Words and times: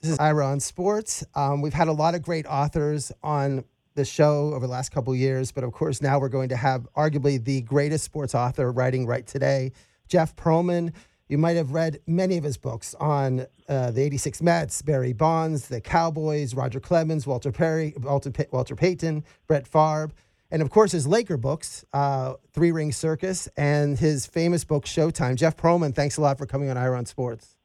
This 0.00 0.12
is 0.12 0.18
Ira 0.20 0.46
on 0.46 0.60
Sports. 0.60 1.24
Um, 1.34 1.60
we've 1.60 1.74
had 1.74 1.88
a 1.88 1.92
lot 1.92 2.14
of 2.14 2.22
great 2.22 2.46
authors 2.46 3.10
on 3.20 3.64
the 3.96 4.04
show 4.04 4.52
over 4.54 4.64
the 4.64 4.70
last 4.70 4.90
couple 4.90 5.12
years, 5.12 5.50
but 5.50 5.64
of 5.64 5.72
course 5.72 6.00
now 6.00 6.20
we're 6.20 6.28
going 6.28 6.50
to 6.50 6.56
have 6.56 6.86
arguably 6.96 7.42
the 7.42 7.62
greatest 7.62 8.04
sports 8.04 8.32
author 8.32 8.70
writing 8.70 9.06
right 9.06 9.26
today, 9.26 9.72
Jeff 10.06 10.36
Pearlman. 10.36 10.92
You 11.28 11.36
might 11.36 11.56
have 11.56 11.72
read 11.72 11.98
many 12.06 12.36
of 12.36 12.44
his 12.44 12.56
books 12.56 12.94
on 13.00 13.46
uh, 13.68 13.90
the 13.90 14.02
86 14.02 14.40
Mets, 14.40 14.82
Barry 14.82 15.12
Bonds, 15.12 15.66
the 15.66 15.80
Cowboys, 15.80 16.54
Roger 16.54 16.78
Clemens, 16.78 17.26
Walter 17.26 17.50
Perry, 17.50 17.92
Walter, 18.00 18.30
Walter 18.52 18.76
Payton, 18.76 19.24
Brett 19.48 19.66
Favre, 19.66 20.12
and 20.52 20.62
of 20.62 20.70
course 20.70 20.92
his 20.92 21.08
Laker 21.08 21.36
books, 21.36 21.84
uh, 21.92 22.34
Three 22.52 22.70
Ring 22.70 22.92
Circus, 22.92 23.48
and 23.56 23.98
his 23.98 24.26
famous 24.26 24.62
book, 24.62 24.84
Showtime. 24.84 25.34
Jeff 25.34 25.56
Pearlman, 25.56 25.92
thanks 25.92 26.18
a 26.18 26.20
lot 26.20 26.38
for 26.38 26.46
coming 26.46 26.70
on 26.70 26.76
Ira 26.76 26.96
on 26.96 27.04
Sports. 27.04 27.56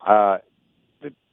Uh, 0.00 0.38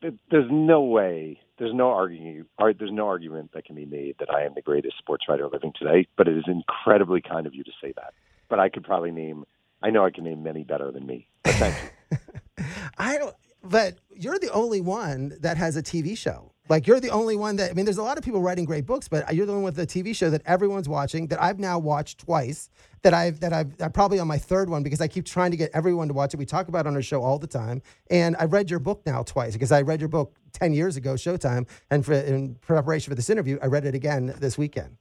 there's 0.02 0.50
no 0.52 0.82
way, 0.82 1.39
there's 1.57 1.73
no 1.73 1.90
arguing, 1.90 2.45
there's 2.59 2.91
no 2.91 3.08
argument 3.08 3.52
that 3.53 3.66
can 3.66 3.76
be 3.76 3.85
made 3.85 4.16
that 4.20 4.30
I 4.30 4.44
am 4.44 4.53
the 4.53 4.62
greatest 4.62 4.98
sports 4.98 5.26
writer 5.27 5.48
living 5.48 5.73
today. 5.77 6.08
But 6.17 6.27
it 6.27 6.38
is 6.38 6.45
incredibly 6.48 7.22
kind 7.22 7.48
of 7.48 7.55
you 7.55 7.63
to 7.63 7.72
say 7.81 7.94
that. 7.95 8.13
But 8.49 8.59
I 8.59 8.70
could 8.70 8.84
probably 8.84 9.12
name, 9.12 9.45
I 9.81 9.89
know 9.89 10.05
I 10.05 10.12
can 10.12 10.23
name 10.23 10.44
many 10.44 10.63
better 10.63 10.91
than 10.91 11.05
me. 11.05 11.27
But 11.44 11.55
thank 11.55 11.75
you. 12.12 12.17
I 12.98 13.17
don't. 13.17 13.36
But 13.63 13.98
you're 14.16 14.39
the 14.39 14.52
only 14.52 14.81
one 14.81 15.38
that 15.41 15.58
has 15.58 15.75
a 15.75 15.84
TV 15.84 16.17
show. 16.17 16.53
Like 16.70 16.88
you're 16.88 16.99
the 16.99 17.09
only 17.09 17.35
one 17.35 17.55
that 17.57 17.71
I 17.71 17.73
mean, 17.73 17.85
there's 17.85 17.98
a 17.98 18.03
lot 18.03 18.17
of 18.17 18.23
people 18.23 18.41
writing 18.41 18.66
great 18.66 18.85
books, 18.85 19.08
but 19.08 19.34
you're 19.34 19.45
the 19.45 19.53
one 19.53 19.63
with 19.63 19.75
the 19.75 19.88
TV 19.88 20.16
show 20.16 20.30
that 20.30 20.41
everyone's 20.45 20.89
watching 20.89 21.27
that 21.27 21.41
I've 21.41 21.59
now 21.59 21.80
watched 21.80 22.20
twice. 22.20 22.70
That 23.03 23.13
I've 23.13 23.39
that 23.39 23.53
I've 23.53 23.73
I'm 23.80 23.91
probably 23.91 24.20
on 24.20 24.27
my 24.27 24.38
third 24.38 24.70
one 24.70 24.84
because 24.84 24.99
I 24.99 25.08
keep 25.08 25.25
trying 25.25 25.52
to 25.52 25.58
get 25.58 25.72
everyone 25.73 26.08
to 26.08 26.13
watch 26.13 26.34
it. 26.34 26.38
We 26.38 26.45
talk 26.45 26.67
about 26.67 26.85
it 26.85 26.88
on 26.89 26.95
our 26.95 27.02
show 27.02 27.23
all 27.23 27.39
the 27.39 27.48
time, 27.48 27.81
and 28.09 28.35
I've 28.38 28.52
read 28.52 28.70
your 28.70 28.80
book 28.80 29.03
now 29.05 29.23
twice 29.23 29.53
because 29.53 29.72
I 29.72 29.81
read 29.81 30.02
your 30.02 30.09
book 30.09 30.34
ten 30.52 30.73
years 30.73 30.98
ago, 30.98 31.13
Showtime, 31.13 31.67
and 31.89 32.05
for 32.05 32.13
in 32.13 32.55
preparation 32.55 33.11
for 33.11 33.16
this 33.16 33.30
interview, 33.30 33.59
I 33.61 33.67
read 33.67 33.86
it 33.86 33.95
again 33.95 34.33
this 34.39 34.58
weekend. 34.58 34.97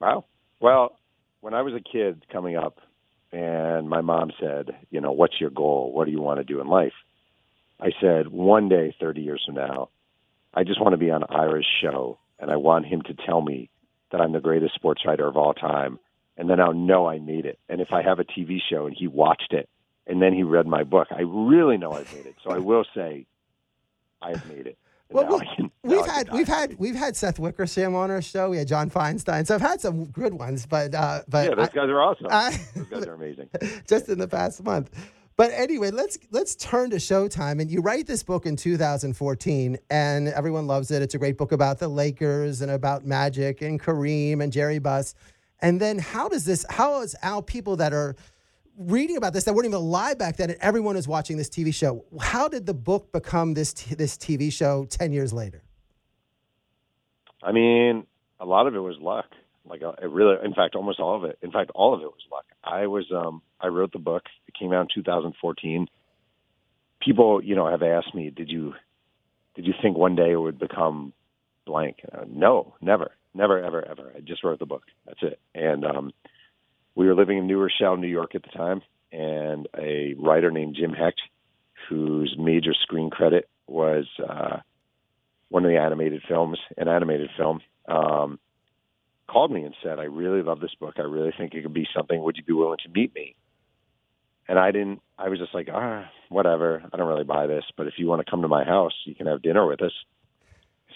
Wow. 0.00 0.26
Well, 0.60 0.96
when 1.40 1.54
I 1.54 1.62
was 1.62 1.74
a 1.74 1.80
kid 1.80 2.24
coming 2.30 2.56
up, 2.56 2.80
and 3.32 3.88
my 3.88 4.00
mom 4.00 4.30
said, 4.40 4.70
you 4.90 5.00
know, 5.00 5.12
what's 5.12 5.40
your 5.40 5.50
goal? 5.50 5.92
What 5.92 6.06
do 6.06 6.10
you 6.10 6.20
want 6.20 6.38
to 6.38 6.44
do 6.44 6.60
in 6.60 6.66
life? 6.66 6.92
I 7.80 7.90
said, 8.00 8.28
one 8.28 8.68
day, 8.68 8.94
30 8.98 9.20
years 9.20 9.42
from 9.44 9.56
now, 9.56 9.90
I 10.56 10.64
just 10.64 10.80
want 10.80 10.94
to 10.94 10.98
be 10.98 11.10
on 11.10 11.22
Ira's 11.28 11.66
show, 11.82 12.18
and 12.40 12.50
I 12.50 12.56
want 12.56 12.86
him 12.86 13.02
to 13.02 13.14
tell 13.14 13.42
me 13.42 13.68
that 14.10 14.20
I'm 14.20 14.32
the 14.32 14.40
greatest 14.40 14.74
sports 14.74 15.02
writer 15.04 15.26
of 15.26 15.36
all 15.36 15.52
time, 15.52 15.98
and 16.38 16.48
then 16.48 16.60
I'll 16.60 16.72
know 16.72 17.06
I 17.06 17.18
made 17.18 17.44
it. 17.44 17.58
And 17.68 17.82
if 17.82 17.92
I 17.92 18.02
have 18.02 18.18
a 18.18 18.24
TV 18.24 18.58
show 18.68 18.86
and 18.86 18.96
he 18.98 19.06
watched 19.06 19.52
it, 19.52 19.68
and 20.06 20.22
then 20.22 20.32
he 20.32 20.42
read 20.42 20.66
my 20.66 20.82
book, 20.82 21.08
I 21.10 21.20
really 21.22 21.76
know 21.76 21.92
I've 21.92 22.12
made 22.14 22.26
it. 22.26 22.36
So 22.42 22.50
I 22.50 22.58
will 22.58 22.84
say, 22.94 23.26
I've 24.22 24.48
made 24.48 24.66
it. 24.66 24.78
Well, 25.10 25.40
can, 25.56 25.70
we've 25.84 26.04
had 26.04 26.32
we've 26.32 26.48
had 26.48 26.78
we've 26.78 26.96
had 26.96 27.14
Seth 27.14 27.38
Wickersham 27.38 27.94
on 27.94 28.10
our 28.10 28.20
show. 28.20 28.50
We 28.50 28.56
had 28.56 28.66
John 28.66 28.90
Feinstein, 28.90 29.46
so 29.46 29.54
I've 29.54 29.60
had 29.60 29.80
some 29.80 30.06
good 30.06 30.34
ones. 30.34 30.66
But 30.66 30.96
uh, 30.96 31.22
but 31.28 31.48
yeah, 31.48 31.54
those 31.54 31.68
I, 31.68 31.72
guys 31.72 31.88
are 31.88 32.02
awesome. 32.02 32.26
I, 32.28 32.58
those 32.74 32.86
guys 32.86 33.06
are 33.06 33.14
amazing. 33.14 33.48
Just 33.88 34.08
in 34.08 34.18
the 34.18 34.26
past 34.26 34.64
month. 34.64 34.90
But 35.36 35.50
anyway, 35.52 35.90
let's 35.90 36.18
let's 36.30 36.56
turn 36.56 36.90
to 36.90 36.96
Showtime. 36.96 37.60
And 37.60 37.70
you 37.70 37.82
write 37.82 38.06
this 38.06 38.22
book 38.22 38.46
in 38.46 38.56
2014, 38.56 39.78
and 39.90 40.28
everyone 40.28 40.66
loves 40.66 40.90
it. 40.90 41.02
It's 41.02 41.14
a 41.14 41.18
great 41.18 41.36
book 41.36 41.52
about 41.52 41.78
the 41.78 41.88
Lakers 41.88 42.62
and 42.62 42.70
about 42.70 43.04
Magic 43.04 43.60
and 43.60 43.80
Kareem 43.80 44.42
and 44.42 44.50
Jerry 44.50 44.78
Buss. 44.78 45.14
And 45.60 45.78
then 45.78 45.98
how 45.98 46.28
does 46.28 46.46
this? 46.46 46.64
How 46.70 47.02
is 47.02 47.14
how 47.22 47.42
people 47.42 47.76
that 47.76 47.92
are 47.92 48.16
reading 48.78 49.18
about 49.18 49.34
this 49.34 49.44
that 49.44 49.54
weren't 49.54 49.66
even 49.66 49.76
alive 49.76 50.18
back 50.18 50.36
then, 50.36 50.48
and 50.48 50.58
everyone 50.62 50.96
is 50.96 51.06
watching 51.06 51.36
this 51.36 51.50
TV 51.50 51.72
show? 51.74 52.06
How 52.18 52.48
did 52.48 52.64
the 52.64 52.74
book 52.74 53.12
become 53.12 53.52
this 53.52 53.74
t- 53.74 53.94
this 53.94 54.16
TV 54.16 54.50
show 54.50 54.86
10 54.86 55.12
years 55.12 55.34
later? 55.34 55.62
I 57.42 57.52
mean, 57.52 58.06
a 58.40 58.46
lot 58.46 58.66
of 58.66 58.74
it 58.74 58.80
was 58.80 58.96
luck. 58.98 59.26
Like 59.68 59.82
uh, 59.82 59.92
it 60.02 60.10
really, 60.10 60.36
in 60.44 60.54
fact, 60.54 60.74
almost 60.74 61.00
all 61.00 61.16
of 61.16 61.24
it. 61.24 61.38
In 61.42 61.50
fact, 61.50 61.70
all 61.74 61.94
of 61.94 62.00
it 62.00 62.06
was 62.06 62.22
luck. 62.30 62.44
I 62.64 62.86
was, 62.86 63.06
um, 63.14 63.42
I 63.60 63.68
wrote 63.68 63.92
the 63.92 63.98
book. 63.98 64.24
It 64.48 64.54
came 64.58 64.72
out 64.72 64.82
in 64.82 65.02
2014. 65.02 65.88
People, 67.00 67.42
you 67.42 67.54
know, 67.54 67.68
have 67.68 67.82
asked 67.82 68.14
me, 68.14 68.30
did 68.30 68.50
you, 68.50 68.74
did 69.54 69.66
you 69.66 69.74
think 69.82 69.96
one 69.96 70.16
day 70.16 70.32
it 70.32 70.40
would 70.40 70.58
become 70.58 71.12
blank? 71.66 71.98
Uh, 72.10 72.24
no, 72.28 72.74
never, 72.80 73.12
never, 73.34 73.62
ever, 73.62 73.84
ever. 73.86 74.12
I 74.16 74.20
just 74.20 74.44
wrote 74.44 74.58
the 74.58 74.66
book. 74.66 74.84
That's 75.06 75.22
it. 75.22 75.40
And 75.54 75.84
um, 75.84 76.12
we 76.94 77.06
were 77.06 77.14
living 77.14 77.38
in 77.38 77.46
New 77.46 77.60
Rochelle, 77.60 77.96
New 77.96 78.08
York 78.08 78.34
at 78.34 78.42
the 78.42 78.56
time, 78.56 78.82
and 79.12 79.68
a 79.78 80.14
writer 80.18 80.50
named 80.50 80.76
Jim 80.78 80.92
Hecht, 80.92 81.20
whose 81.88 82.34
major 82.38 82.72
screen 82.74 83.10
credit 83.10 83.48
was 83.66 84.06
uh, 84.26 84.58
one 85.48 85.64
of 85.64 85.70
the 85.70 85.78
animated 85.78 86.22
films, 86.28 86.58
an 86.76 86.88
animated 86.88 87.30
film. 87.36 87.60
Um, 87.88 88.38
called 89.26 89.50
me 89.50 89.62
and 89.62 89.74
said, 89.82 89.98
I 89.98 90.04
really 90.04 90.42
love 90.42 90.60
this 90.60 90.74
book. 90.78 90.94
I 90.98 91.02
really 91.02 91.32
think 91.36 91.54
it 91.54 91.62
could 91.62 91.74
be 91.74 91.88
something. 91.94 92.22
Would 92.22 92.36
you 92.36 92.44
be 92.44 92.52
willing 92.52 92.78
to 92.84 92.90
meet 92.90 93.14
me? 93.14 93.36
And 94.48 94.58
I 94.58 94.70
didn't, 94.70 95.00
I 95.18 95.28
was 95.28 95.38
just 95.38 95.54
like, 95.54 95.68
ah, 95.72 96.08
whatever. 96.28 96.82
I 96.92 96.96
don't 96.96 97.08
really 97.08 97.24
buy 97.24 97.46
this, 97.46 97.64
but 97.76 97.86
if 97.86 97.94
you 97.96 98.06
want 98.06 98.24
to 98.24 98.30
come 98.30 98.42
to 98.42 98.48
my 98.48 98.64
house, 98.64 98.92
you 99.04 99.14
can 99.14 99.26
have 99.26 99.42
dinner 99.42 99.66
with 99.66 99.82
us. 99.82 99.92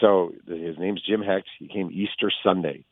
So 0.00 0.32
his 0.46 0.78
name's 0.78 1.02
Jim 1.02 1.20
Hecht. 1.20 1.48
He 1.58 1.68
came 1.68 1.90
Easter 1.90 2.30
Sunday, 2.44 2.84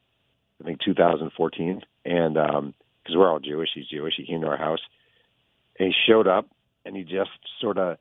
I 0.60 0.64
think 0.64 0.80
2014. 0.84 1.82
And, 2.04 2.36
um, 2.36 2.74
cause 3.06 3.16
we're 3.16 3.30
all 3.30 3.38
Jewish. 3.38 3.70
He's 3.74 3.86
Jewish. 3.86 4.14
He 4.16 4.26
came 4.26 4.40
to 4.40 4.48
our 4.48 4.56
house 4.56 4.80
and 5.78 5.88
he 5.88 5.94
showed 6.08 6.26
up 6.26 6.48
and 6.84 6.96
he 6.96 7.04
just 7.04 7.30
sort 7.60 7.78
of 7.78 7.98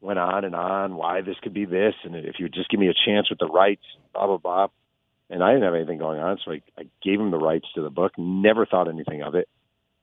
went 0.00 0.18
on 0.18 0.44
and 0.44 0.54
on 0.54 0.96
why 0.96 1.20
this 1.20 1.36
could 1.40 1.54
be 1.54 1.64
this. 1.64 1.94
And 2.02 2.16
if 2.16 2.34
you 2.38 2.46
would 2.46 2.54
just 2.54 2.68
give 2.68 2.80
me 2.80 2.88
a 2.88 2.94
chance 3.06 3.30
with 3.30 3.38
the 3.38 3.46
rights, 3.46 3.84
blah, 4.12 4.26
blah, 4.26 4.38
blah 4.38 4.68
and 5.28 5.42
I 5.42 5.52
didn't 5.52 5.64
have 5.64 5.74
anything 5.74 5.98
going 5.98 6.20
on, 6.20 6.38
so 6.44 6.52
I, 6.52 6.62
I 6.78 6.84
gave 7.02 7.20
him 7.20 7.30
the 7.30 7.38
rights 7.38 7.66
to 7.74 7.82
the 7.82 7.90
book. 7.90 8.12
Never 8.16 8.66
thought 8.66 8.88
anything 8.88 9.22
of 9.22 9.34
it. 9.34 9.48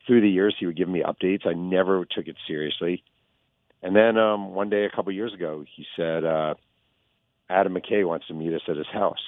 Through 0.06 0.22
the 0.22 0.30
years, 0.30 0.56
he 0.60 0.66
would 0.66 0.78
give 0.78 0.90
me 0.90 1.02
updates. 1.02 1.48
I 1.48 1.54
never 1.54 2.06
took 2.06 2.28
it 2.28 2.36
seriously. 2.46 3.04
And 3.82 3.96
then 3.96 4.18
um, 4.18 4.54
one 4.54 4.70
day, 4.70 4.86
a 4.86 4.90
couple 4.90 5.12
years 5.12 5.34
ago, 5.34 5.64
he 5.76 5.86
said 5.96 6.24
uh, 6.24 6.56
Adam 7.50 7.74
McKay 7.74 8.06
wants 8.08 8.28
to 8.28 8.34
meet 8.34 8.54
us 8.54 8.62
at 8.68 8.78
his 8.78 8.88
house, 8.88 9.24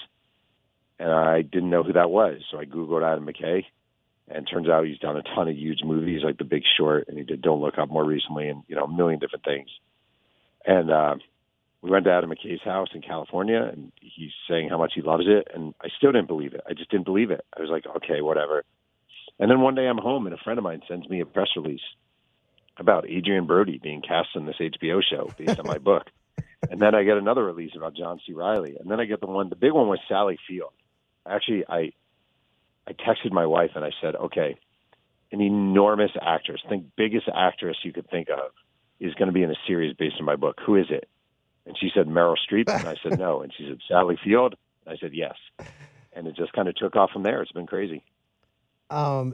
and 1.00 1.12
I 1.12 1.42
didn't 1.42 1.70
know 1.70 1.84
who 1.84 1.94
that 1.94 2.10
was. 2.10 2.42
So 2.52 2.58
I 2.58 2.66
googled 2.66 3.04
Adam 3.04 3.26
McKay, 3.26 3.64
and 4.28 4.48
turns 4.50 4.68
out 4.68 4.86
he's 4.86 5.00
done 5.00 5.18
a 5.18 5.24
ton 5.24 5.48
of 5.48 5.56
huge 5.56 5.80
movies 5.84 6.22
like 6.24 6.38
The 6.38 6.46
Big 6.46 6.64
Short, 6.78 7.06
and 7.08 7.18
he 7.18 7.24
did 7.24 7.42
Don't 7.42 7.62
Look 7.62 7.78
Up 7.78 7.90
more 7.90 8.06
recently, 8.06 8.50
and 8.50 8.64
you 8.68 8.76
know 8.76 8.86
a 8.86 8.94
million 8.94 9.20
different 9.20 9.46
things. 9.46 9.70
And 10.66 10.90
uh, 10.90 11.16
we 11.85 11.91
went 11.91 12.06
to 12.06 12.12
Adam 12.12 12.31
McKay's 12.31 12.63
house 12.63 12.88
in 12.96 13.03
California, 13.03 13.62
and 13.62 13.91
he's 14.01 14.31
saying 14.50 14.69
how 14.69 14.78
much 14.79 14.94
he 14.96 15.03
loves 15.03 15.25
it, 15.28 15.47
and 15.53 15.75
I 15.79 15.90
still 15.96 16.12
didn't 16.12 16.28
believe 16.28 16.56
it. 16.56 16.62
I 16.68 16.73
just 16.73 16.90
didn't 16.90 17.06
believe 17.06 17.29
it. 17.29 17.46
I 17.56 17.62
was 17.62 17.69
like, 17.69 17.85
okay, 17.97 18.22
whatever. 18.22 18.63
And 19.38 19.51
then 19.51 19.62
one 19.62 19.75
day 19.75 19.85
I'm 19.85 20.00
home, 20.00 20.25
and 20.25 20.34
a 20.34 20.44
friend 20.44 20.57
of 20.57 20.63
mine 20.63 20.81
sends 20.88 21.07
me 21.07 21.22
a 21.22 21.28
press 21.28 21.50
release 21.56 21.84
about 22.78 23.06
Adrien 23.06 23.46
Brody 23.46 23.78
being 23.78 24.01
cast 24.01 24.29
in 24.35 24.47
this 24.47 24.56
HBO 24.59 25.00
show 25.07 25.29
based 25.38 25.59
on 25.59 25.68
my 25.68 25.78
book. 25.91 26.07
And 26.72 26.81
then 26.81 26.96
I 26.96 27.03
get 27.03 27.18
another 27.18 27.46
release 27.46 27.73
about 27.78 27.96
John 27.96 28.19
C. 28.25 28.34
Reilly, 28.34 28.78
and 28.79 28.90
then 28.90 29.00
I 29.00 29.06
get 29.06 29.19
the 29.19 29.28
one. 29.28 29.50
The 29.50 29.56
big 29.56 29.72
one 29.72 29.88
was 29.88 30.00
Sally 30.07 30.40
Field. 30.47 30.73
Actually, 31.28 31.66
I 31.69 31.91
I 32.88 32.94
texted 32.94 33.31
my 33.31 33.46
wife 33.46 33.72
and 33.75 33.85
I 33.85 33.91
said, 34.02 34.16
okay, 34.16 34.57
an 35.31 35.40
enormous 35.40 36.12
actress, 36.19 36.62
think 36.67 36.85
biggest 36.97 37.28
actress 37.31 37.78
you 37.84 37.94
could 37.94 38.09
think 38.09 38.29
of, 38.29 38.52
is 39.00 39.13
going 39.13 39.28
to 39.28 39.34
be 39.34 39.44
in 39.44 39.52
a 39.52 39.56
series 39.67 39.96
based 39.96 40.16
on 40.19 40.25
my 40.25 40.35
book. 40.35 40.57
Who 40.66 40.75
is 40.75 40.88
it? 40.90 41.07
And 41.66 41.76
she 41.80 41.90
said 41.94 42.08
Meryl 42.08 42.36
Streep, 42.50 42.70
and 42.70 42.88
I 42.88 42.96
said 43.02 43.20
no. 43.20 43.42
And 43.42 43.52
she 43.56 43.68
said 43.68 43.80
Sally 43.88 44.18
Field. 44.24 44.56
And 44.86 44.94
I 44.94 44.98
said 45.00 45.14
yes. 45.14 45.36
And 46.14 46.28
it 46.28 46.36
just 46.36 46.53
kind 46.53 46.68
of 46.68 46.76
took 46.76 46.96
off 46.96 47.12
from 47.12 47.24
there. 47.24 47.42
It's 47.42 47.52
been 47.52 47.68
crazy. 47.68 48.03
Um, 48.90 49.34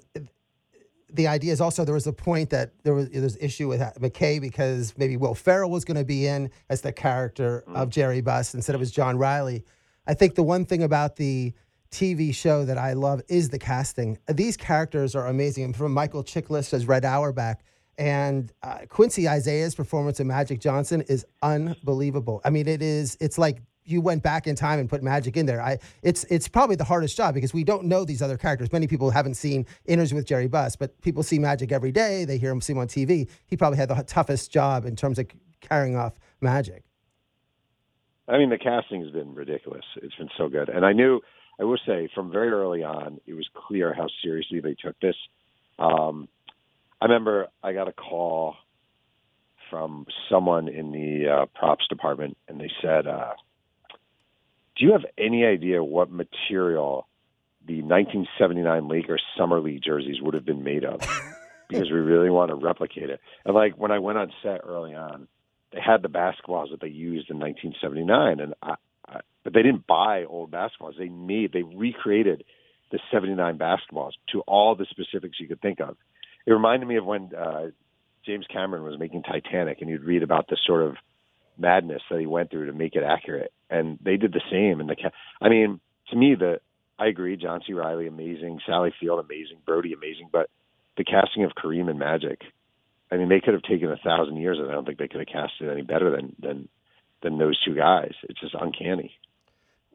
the 1.13 1.27
idea 1.27 1.51
is 1.51 1.61
also 1.61 1.83
there 1.83 1.93
was 1.93 2.07
a 2.07 2.13
point 2.13 2.49
that 2.51 2.71
there 2.83 2.93
was 2.93 3.09
there's 3.09 3.37
issue 3.37 3.67
with 3.67 3.81
McKay 3.99 4.39
because 4.39 4.93
maybe 4.97 5.17
Will 5.17 5.35
Ferrell 5.35 5.69
was 5.69 5.83
going 5.83 5.97
to 5.97 6.05
be 6.05 6.25
in 6.25 6.49
as 6.69 6.81
the 6.81 6.93
character 6.93 7.63
mm. 7.67 7.75
of 7.75 7.89
Jerry 7.89 8.21
Buss 8.21 8.53
instead 8.53 8.75
of 8.75 8.81
as 8.81 8.91
John 8.91 9.17
Reilly. 9.17 9.65
I 10.07 10.13
think 10.13 10.35
the 10.35 10.43
one 10.43 10.65
thing 10.65 10.83
about 10.83 11.17
the 11.17 11.53
TV 11.91 12.33
show 12.33 12.63
that 12.63 12.77
I 12.77 12.93
love 12.93 13.21
is 13.27 13.49
the 13.49 13.59
casting. 13.59 14.17
These 14.29 14.55
characters 14.55 15.13
are 15.15 15.27
amazing. 15.27 15.73
From 15.73 15.93
Michael 15.93 16.23
Chiklis 16.23 16.73
as 16.73 16.87
Red 16.87 17.03
Auerbach 17.03 17.59
and 18.01 18.51
uh, 18.63 18.79
Quincy 18.89 19.29
Isaiah's 19.29 19.75
performance 19.75 20.19
of 20.19 20.25
Magic 20.25 20.59
Johnson 20.59 21.01
is 21.01 21.23
unbelievable. 21.43 22.41
I 22.43 22.49
mean, 22.49 22.67
it 22.67 22.81
is. 22.81 23.15
It's 23.21 23.37
like 23.37 23.61
you 23.85 24.01
went 24.01 24.23
back 24.23 24.47
in 24.47 24.55
time 24.55 24.79
and 24.79 24.89
put 24.89 25.03
Magic 25.03 25.37
in 25.37 25.45
there. 25.45 25.61
I 25.61 25.77
it's 26.01 26.23
it's 26.23 26.47
probably 26.47 26.75
the 26.75 26.83
hardest 26.83 27.15
job 27.15 27.35
because 27.35 27.53
we 27.53 27.63
don't 27.63 27.85
know 27.85 28.03
these 28.03 28.23
other 28.23 28.37
characters. 28.37 28.71
Many 28.71 28.87
people 28.87 29.11
haven't 29.11 29.35
seen 29.35 29.67
interviews 29.85 30.15
with 30.15 30.25
Jerry 30.25 30.47
Buss, 30.47 30.75
but 30.75 30.99
people 31.01 31.21
see 31.21 31.37
Magic 31.37 31.71
every 31.71 31.91
day. 31.91 32.25
They 32.25 32.39
hear 32.39 32.49
him, 32.49 32.59
see 32.59 32.73
him 32.73 32.79
on 32.79 32.87
TV. 32.87 33.29
He 33.45 33.55
probably 33.55 33.77
had 33.77 33.89
the 33.89 34.03
toughest 34.07 34.51
job 34.51 34.85
in 34.85 34.95
terms 34.95 35.19
of 35.19 35.27
carrying 35.59 35.95
off 35.95 36.17
Magic. 36.41 36.83
I 38.27 38.39
mean, 38.39 38.49
the 38.49 38.57
casting 38.57 39.03
has 39.03 39.11
been 39.11 39.35
ridiculous. 39.35 39.85
It's 39.97 40.15
been 40.15 40.29
so 40.39 40.49
good, 40.49 40.69
and 40.69 40.85
I 40.85 40.93
knew. 40.93 41.21
I 41.59 41.63
will 41.63 41.77
say 41.85 42.09
from 42.15 42.31
very 42.31 42.49
early 42.49 42.81
on, 42.81 43.19
it 43.27 43.35
was 43.35 43.47
clear 43.53 43.93
how 43.93 44.07
seriously 44.23 44.61
they 44.61 44.73
took 44.73 44.99
this. 44.99 45.15
Um, 45.77 46.27
I 47.01 47.05
remember 47.05 47.47
I 47.63 47.73
got 47.73 47.87
a 47.87 47.93
call 47.93 48.55
from 49.69 50.05
someone 50.29 50.67
in 50.67 50.91
the 50.91 51.29
uh, 51.29 51.45
props 51.57 51.87
department, 51.89 52.37
and 52.47 52.59
they 52.59 52.69
said, 52.81 53.07
uh, 53.07 53.33
"Do 54.77 54.85
you 54.85 54.91
have 54.91 55.05
any 55.17 55.45
idea 55.45 55.83
what 55.83 56.11
material 56.11 57.07
the 57.65 57.81
1979 57.81 58.87
Lakers 58.87 59.23
summer 59.37 59.59
league 59.59 59.81
jerseys 59.83 60.21
would 60.21 60.35
have 60.35 60.45
been 60.45 60.63
made 60.63 60.85
of?" 60.85 61.01
because 61.71 61.89
we 61.89 61.99
really 61.99 62.29
want 62.29 62.49
to 62.49 62.55
replicate 62.55 63.09
it. 63.09 63.21
And 63.45 63.55
like 63.55 63.77
when 63.77 63.91
I 63.91 63.99
went 63.99 64.17
on 64.17 64.31
set 64.43 64.61
early 64.63 64.93
on, 64.93 65.27
they 65.71 65.79
had 65.79 66.01
the 66.01 66.09
basketballs 66.09 66.71
that 66.71 66.81
they 66.81 66.87
used 66.87 67.29
in 67.29 67.39
1979, 67.39 68.39
and 68.39 68.53
I, 68.61 68.75
I, 69.07 69.21
but 69.43 69.53
they 69.53 69.63
didn't 69.63 69.87
buy 69.87 70.25
old 70.25 70.51
basketballs. 70.51 70.97
They 70.97 71.07
made, 71.07 71.53
they 71.53 71.63
recreated 71.63 72.43
the 72.91 72.99
79 73.11 73.57
basketballs 73.57 74.11
to 74.33 74.41
all 74.41 74.75
the 74.75 74.85
specifics 74.89 75.39
you 75.39 75.47
could 75.47 75.61
think 75.61 75.79
of. 75.79 75.95
It 76.45 76.51
reminded 76.51 76.87
me 76.87 76.97
of 76.97 77.05
when 77.05 77.31
uh, 77.35 77.67
James 78.25 78.45
Cameron 78.51 78.83
was 78.83 78.99
making 78.99 79.23
Titanic, 79.23 79.81
and 79.81 79.89
you'd 79.89 80.03
read 80.03 80.23
about 80.23 80.47
the 80.47 80.57
sort 80.65 80.83
of 80.83 80.95
madness 81.57 82.01
that 82.09 82.19
he 82.19 82.25
went 82.25 82.49
through 82.49 82.67
to 82.67 82.73
make 82.73 82.95
it 82.95 83.03
accurate. 83.03 83.51
And 83.69 83.99
they 84.03 84.17
did 84.17 84.33
the 84.33 84.41
same. 84.51 84.79
And 84.79 84.89
the, 84.89 84.95
I 85.41 85.49
mean, 85.49 85.79
to 86.09 86.15
me, 86.15 86.35
the 86.35 86.59
I 87.01 87.07
agree. 87.07 87.35
John 87.35 87.61
C. 87.65 87.73
Reilly, 87.73 88.05
amazing. 88.05 88.59
Sally 88.65 88.93
Field, 88.99 89.25
amazing. 89.25 89.57
Brody, 89.65 89.93
amazing. 89.93 90.29
But 90.31 90.49
the 90.97 91.03
casting 91.03 91.43
of 91.43 91.51
Kareem 91.51 91.89
and 91.89 91.97
Magic, 91.97 92.41
I 93.11 93.17
mean, 93.17 93.27
they 93.27 93.39
could 93.39 93.55
have 93.55 93.63
taken 93.63 93.91
a 93.91 93.97
thousand 93.97 94.37
years, 94.37 94.59
and 94.59 94.69
I 94.69 94.73
don't 94.73 94.85
think 94.85 94.99
they 94.99 95.07
could 95.07 95.19
have 95.19 95.27
cast 95.27 95.53
it 95.61 95.69
any 95.71 95.81
better 95.81 96.11
than 96.11 96.35
than 96.39 96.69
than 97.23 97.39
those 97.39 97.59
two 97.63 97.75
guys. 97.75 98.13
It's 98.29 98.39
just 98.39 98.55
uncanny. 98.59 99.15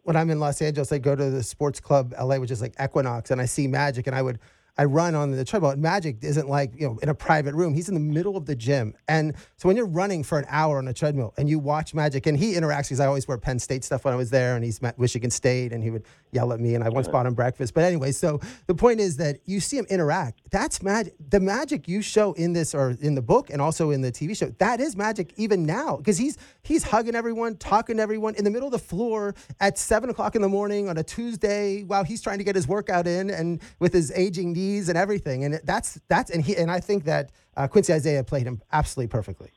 When 0.03 0.17
I'm 0.17 0.31
in 0.31 0.41
Los 0.41 0.61
Angeles, 0.61 0.91
I 0.93 0.99
go 0.99 1.15
to 1.15 1.31
the 1.31 1.43
sports 1.43 1.81
club 1.81 2.13
LA, 2.21 2.39
which 2.39 2.51
is 2.51 2.61
like 2.61 2.75
Equinox, 2.83 3.31
and 3.31 3.41
I 3.41 3.47
see 3.47 3.69
Magic, 3.69 4.07
and 4.09 4.17
I 4.17 4.23
would 4.23 4.41
I 4.79 4.85
run 4.85 5.15
on 5.15 5.31
the 5.31 5.45
treadmill. 5.45 5.75
Magic 5.77 6.19
isn't 6.23 6.49
like, 6.49 6.79
you 6.79 6.87
know, 6.87 6.99
in 7.03 7.09
a 7.09 7.15
private 7.15 7.55
room. 7.55 7.73
He's 7.73 7.89
in 7.89 7.95
the 7.95 8.01
middle 8.01 8.37
of 8.37 8.45
the 8.45 8.55
gym. 8.55 8.95
And 9.09 9.35
so 9.57 9.69
when 9.69 9.77
you're 9.77 9.87
running 9.87 10.23
for 10.23 10.39
an 10.39 10.45
hour 10.49 10.77
on 10.77 10.87
a 10.89 10.93
treadmill 10.93 11.33
and 11.39 11.49
you 11.49 11.59
watch 11.59 11.95
Magic, 11.95 12.27
and 12.27 12.39
he 12.39 12.55
interacts 12.55 12.85
because 12.85 13.01
I 13.01 13.07
always 13.07 13.27
wear 13.27 13.39
Penn 13.39 13.59
State 13.59 13.85
stuff 13.85 14.05
when 14.05 14.13
I 14.13 14.17
was 14.17 14.29
there, 14.29 14.55
and 14.55 14.65
he's 14.65 14.83
met 14.83 14.99
Michigan 14.99 15.31
State, 15.31 15.73
and 15.73 15.83
he 15.83 15.91
would 15.91 16.05
yell 16.33 16.53
at 16.53 16.61
me, 16.61 16.75
and 16.75 16.85
I 16.85 16.91
once 16.91 17.09
bought 17.09 17.27
him 17.27 17.35
breakfast. 17.35 17.73
But 17.73 17.85
anyway, 17.85 18.13
so 18.13 18.39
the 18.67 18.75
point 18.75 19.01
is 19.01 19.17
that 19.17 19.39
you 19.47 19.61
see 19.61 19.79
him 19.79 19.87
interact. 19.89 20.43
That's 20.51 20.83
magic. 20.83 21.15
The 21.31 21.41
magic 21.41 21.89
you 21.89 22.03
show 22.03 22.35
in 22.35 22.53
this 22.53 22.75
or 22.75 22.91
in 23.01 23.15
the 23.15 23.23
book 23.23 23.49
and 23.49 23.63
also 23.63 23.91
in 23.91 24.03
the 24.03 24.13
TV 24.13 24.37
show, 24.37 24.53
that 24.59 24.81
is 24.81 24.95
magic 24.95 25.33
even 25.37 25.65
now 25.65 25.97
because 25.97 26.19
he's 26.19 26.37
he's 26.63 26.83
hugging 26.83 27.15
everyone, 27.15 27.57
talking 27.57 27.97
to 27.97 28.03
everyone 28.03 28.35
in 28.35 28.45
the 28.45 28.51
middle 28.51 28.69
of 28.69 28.73
the 28.73 28.79
floor 28.79 29.35
at 29.61 29.79
seven 29.79 30.11
o'clock 30.11 30.37
in 30.37 30.43
the 30.43 30.49
morning 30.49 30.89
on 30.89 30.99
a 30.99 31.03
Tuesday 31.03 31.83
while 31.85 32.05
he's 32.05 32.21
trying 32.21 32.39
to 32.39 32.45
get 32.45 32.55
his 32.55 32.69
workout 32.69 33.07
in 33.07 33.31
and 33.31 33.63
with 33.79 33.93
his 33.93 34.13
aging 34.13 34.53
knees 34.53 34.66
and 34.89 34.99
everything. 34.99 35.45
And 35.45 35.61
that's 35.65 36.01
that's 36.09 36.31
and 36.31 36.43
he 36.43 36.57
and 36.57 36.71
I 36.71 36.81
think 36.81 37.05
that 37.05 37.31
uh, 37.57 37.69
Quincy 37.69 37.93
Isaiah 37.93 38.25
played 38.25 38.47
him 38.47 38.61
absolutely 38.73 39.09
perfectly. 39.09 39.51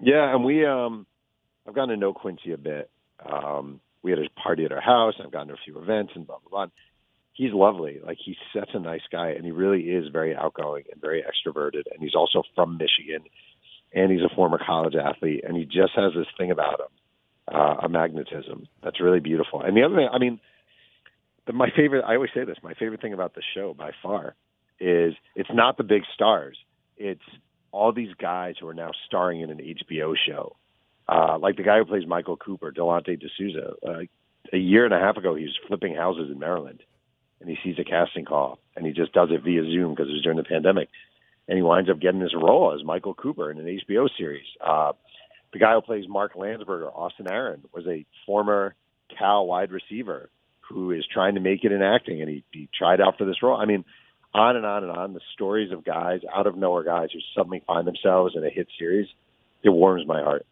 Yeah, 0.00 0.34
and 0.34 0.44
we 0.44 0.64
um, 0.64 1.06
I've 1.66 1.74
gotten 1.74 1.90
to 1.90 1.96
know 1.96 2.12
Quincy 2.12 2.52
a 2.52 2.58
bit. 2.58 2.90
Um, 3.24 3.80
we 4.02 4.10
had 4.10 4.20
a 4.20 4.28
party 4.40 4.64
at 4.64 4.72
our 4.72 4.80
house. 4.80 5.14
I've 5.22 5.32
gotten 5.32 5.48
to 5.48 5.54
a 5.54 5.64
few 5.64 5.80
events 5.80 6.12
and 6.14 6.26
blah 6.26 6.38
blah 6.38 6.66
blah. 6.66 6.72
He's 7.32 7.52
lovely. 7.52 8.00
Like 8.04 8.18
he's 8.24 8.36
such 8.54 8.70
a 8.74 8.78
nice 8.78 9.02
guy, 9.10 9.30
and 9.30 9.44
he 9.44 9.50
really 9.50 9.82
is 9.82 10.08
very 10.12 10.34
outgoing 10.34 10.84
and 10.92 11.00
very 11.00 11.22
extroverted. 11.22 11.82
And 11.92 12.00
he's 12.00 12.14
also 12.14 12.42
from 12.54 12.78
Michigan, 12.78 13.28
and 13.92 14.10
he's 14.10 14.22
a 14.22 14.34
former 14.34 14.58
college 14.64 14.94
athlete, 14.94 15.44
and 15.46 15.56
he 15.56 15.64
just 15.64 15.92
has 15.96 16.12
this 16.14 16.26
thing 16.38 16.50
about 16.50 16.80
him, 16.80 17.54
uh, 17.54 17.76
a 17.82 17.88
magnetism 17.88 18.68
that's 18.82 19.00
really 19.00 19.20
beautiful. 19.20 19.60
And 19.60 19.76
the 19.76 19.82
other 19.82 19.96
thing, 19.96 20.08
I 20.12 20.18
mean, 20.18 20.40
my 21.54 21.70
favorite. 21.76 22.04
I 22.04 22.14
always 22.14 22.30
say 22.34 22.44
this. 22.44 22.56
My 22.62 22.74
favorite 22.74 23.00
thing 23.00 23.12
about 23.12 23.34
the 23.34 23.42
show 23.54 23.74
by 23.74 23.92
far 24.02 24.34
is 24.80 25.14
it's 25.34 25.50
not 25.52 25.76
the 25.76 25.84
big 25.84 26.02
stars. 26.14 26.58
It's 26.96 27.20
all 27.72 27.92
these 27.92 28.14
guys 28.18 28.54
who 28.60 28.68
are 28.68 28.74
now 28.74 28.90
starring 29.06 29.40
in 29.40 29.50
an 29.50 29.58
HBO 29.58 30.14
show. 30.26 30.56
Uh, 31.08 31.38
like 31.38 31.56
the 31.56 31.62
guy 31.62 31.78
who 31.78 31.84
plays 31.84 32.06
Michael 32.06 32.36
Cooper, 32.36 32.72
Delante 32.72 33.20
Desouza. 33.20 33.74
Uh, 33.86 34.02
a 34.52 34.56
year 34.56 34.84
and 34.84 34.94
a 34.94 34.98
half 34.98 35.16
ago, 35.16 35.34
he 35.34 35.44
was 35.44 35.58
flipping 35.66 35.94
houses 35.94 36.30
in 36.30 36.38
Maryland, 36.38 36.82
and 37.40 37.48
he 37.48 37.56
sees 37.62 37.78
a 37.78 37.84
casting 37.84 38.24
call, 38.24 38.58
and 38.74 38.86
he 38.86 38.92
just 38.92 39.12
does 39.12 39.28
it 39.30 39.42
via 39.42 39.62
Zoom 39.64 39.94
because 39.94 40.08
it 40.08 40.12
was 40.12 40.22
during 40.22 40.38
the 40.38 40.44
pandemic, 40.44 40.88
and 41.48 41.56
he 41.56 41.62
winds 41.62 41.90
up 41.90 42.00
getting 42.00 42.20
this 42.20 42.34
role 42.34 42.74
as 42.74 42.84
Michael 42.84 43.14
Cooper 43.14 43.50
in 43.50 43.58
an 43.58 43.80
HBO 43.88 44.08
series. 44.16 44.46
Uh, 44.64 44.92
the 45.52 45.58
guy 45.58 45.74
who 45.74 45.80
plays 45.80 46.08
Mark 46.08 46.34
Landsberger, 46.34 46.90
Austin 46.94 47.30
Aaron, 47.30 47.62
was 47.72 47.86
a 47.86 48.04
former 48.24 48.74
Cal 49.16 49.46
wide 49.46 49.70
receiver 49.70 50.30
who 50.68 50.90
is 50.90 51.04
trying 51.12 51.34
to 51.34 51.40
make 51.40 51.64
it 51.64 51.72
in 51.72 51.82
acting, 51.82 52.20
and 52.20 52.30
he, 52.30 52.44
he 52.50 52.68
tried 52.76 53.00
out 53.00 53.18
for 53.18 53.24
this 53.24 53.42
role. 53.42 53.56
I 53.56 53.64
mean, 53.64 53.84
on 54.34 54.56
and 54.56 54.66
on 54.66 54.82
and 54.84 54.92
on. 54.92 55.14
The 55.14 55.20
stories 55.32 55.72
of 55.72 55.84
guys, 55.84 56.20
out 56.34 56.46
of 56.46 56.56
nowhere 56.56 56.84
guys 56.84 57.08
who 57.12 57.20
suddenly 57.34 57.62
find 57.66 57.86
themselves 57.86 58.34
in 58.36 58.44
a 58.44 58.50
hit 58.50 58.68
series, 58.78 59.08
it 59.62 59.70
warms 59.70 60.06
my 60.06 60.22
heart. 60.22 60.46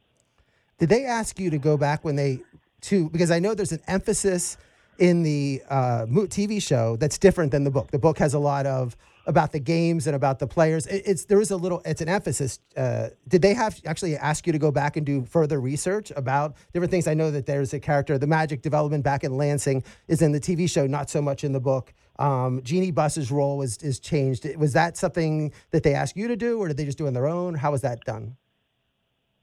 Did 0.78 0.88
they 0.88 1.04
ask 1.04 1.38
you 1.38 1.50
to 1.50 1.58
go 1.58 1.76
back 1.76 2.04
when 2.04 2.16
they 2.16 2.40
to 2.82 3.08
because 3.10 3.30
I 3.30 3.38
know 3.38 3.54
there's 3.54 3.72
an 3.72 3.82
emphasis 3.86 4.56
in 4.98 5.22
the 5.22 5.62
uh, 5.68 6.06
moot 6.08 6.30
TV 6.30 6.62
show 6.62 6.96
that's 6.96 7.18
different 7.18 7.52
than 7.52 7.64
the 7.64 7.70
book. 7.70 7.90
The 7.90 7.98
book 7.98 8.18
has 8.18 8.34
a 8.34 8.38
lot 8.38 8.66
of 8.66 8.96
about 9.26 9.52
the 9.52 9.58
games 9.58 10.06
and 10.06 10.14
about 10.14 10.38
the 10.38 10.46
players. 10.46 10.86
It, 10.86 11.02
it's 11.06 11.24
there 11.24 11.40
is 11.40 11.50
a 11.50 11.56
little 11.56 11.80
it's 11.84 12.00
an 12.00 12.08
emphasis. 12.08 12.58
Uh, 12.76 13.08
did 13.28 13.42
they 13.42 13.54
have 13.54 13.80
actually 13.86 14.16
ask 14.16 14.46
you 14.46 14.52
to 14.52 14.58
go 14.58 14.70
back 14.70 14.96
and 14.96 15.04
do 15.04 15.24
further 15.24 15.60
research 15.60 16.12
about 16.16 16.56
different 16.72 16.90
things? 16.90 17.06
I 17.06 17.14
know 17.14 17.30
that 17.30 17.46
there's 17.46 17.72
a 17.74 17.80
character, 17.80 18.18
the 18.18 18.26
magic 18.26 18.62
development 18.62 19.04
back 19.04 19.24
in 19.24 19.36
Lansing 19.36 19.82
is 20.08 20.22
in 20.22 20.32
the 20.32 20.40
TV 20.40 20.68
show, 20.68 20.86
not 20.86 21.10
so 21.10 21.22
much 21.22 21.44
in 21.44 21.52
the 21.52 21.60
book. 21.60 21.92
Um, 22.18 22.60
Jeanie 22.62 22.92
Buss's 22.92 23.30
role 23.30 23.62
is 23.62 23.78
is 23.78 23.98
changed. 23.98 24.46
Was 24.56 24.72
that 24.74 24.96
something 24.96 25.52
that 25.70 25.82
they 25.82 25.94
asked 25.94 26.16
you 26.16 26.28
to 26.28 26.36
do, 26.36 26.58
or 26.58 26.68
did 26.68 26.76
they 26.76 26.84
just 26.84 26.98
do 26.98 27.06
on 27.06 27.12
their 27.12 27.26
own? 27.26 27.54
How 27.54 27.72
was 27.72 27.82
that 27.82 28.04
done? 28.04 28.36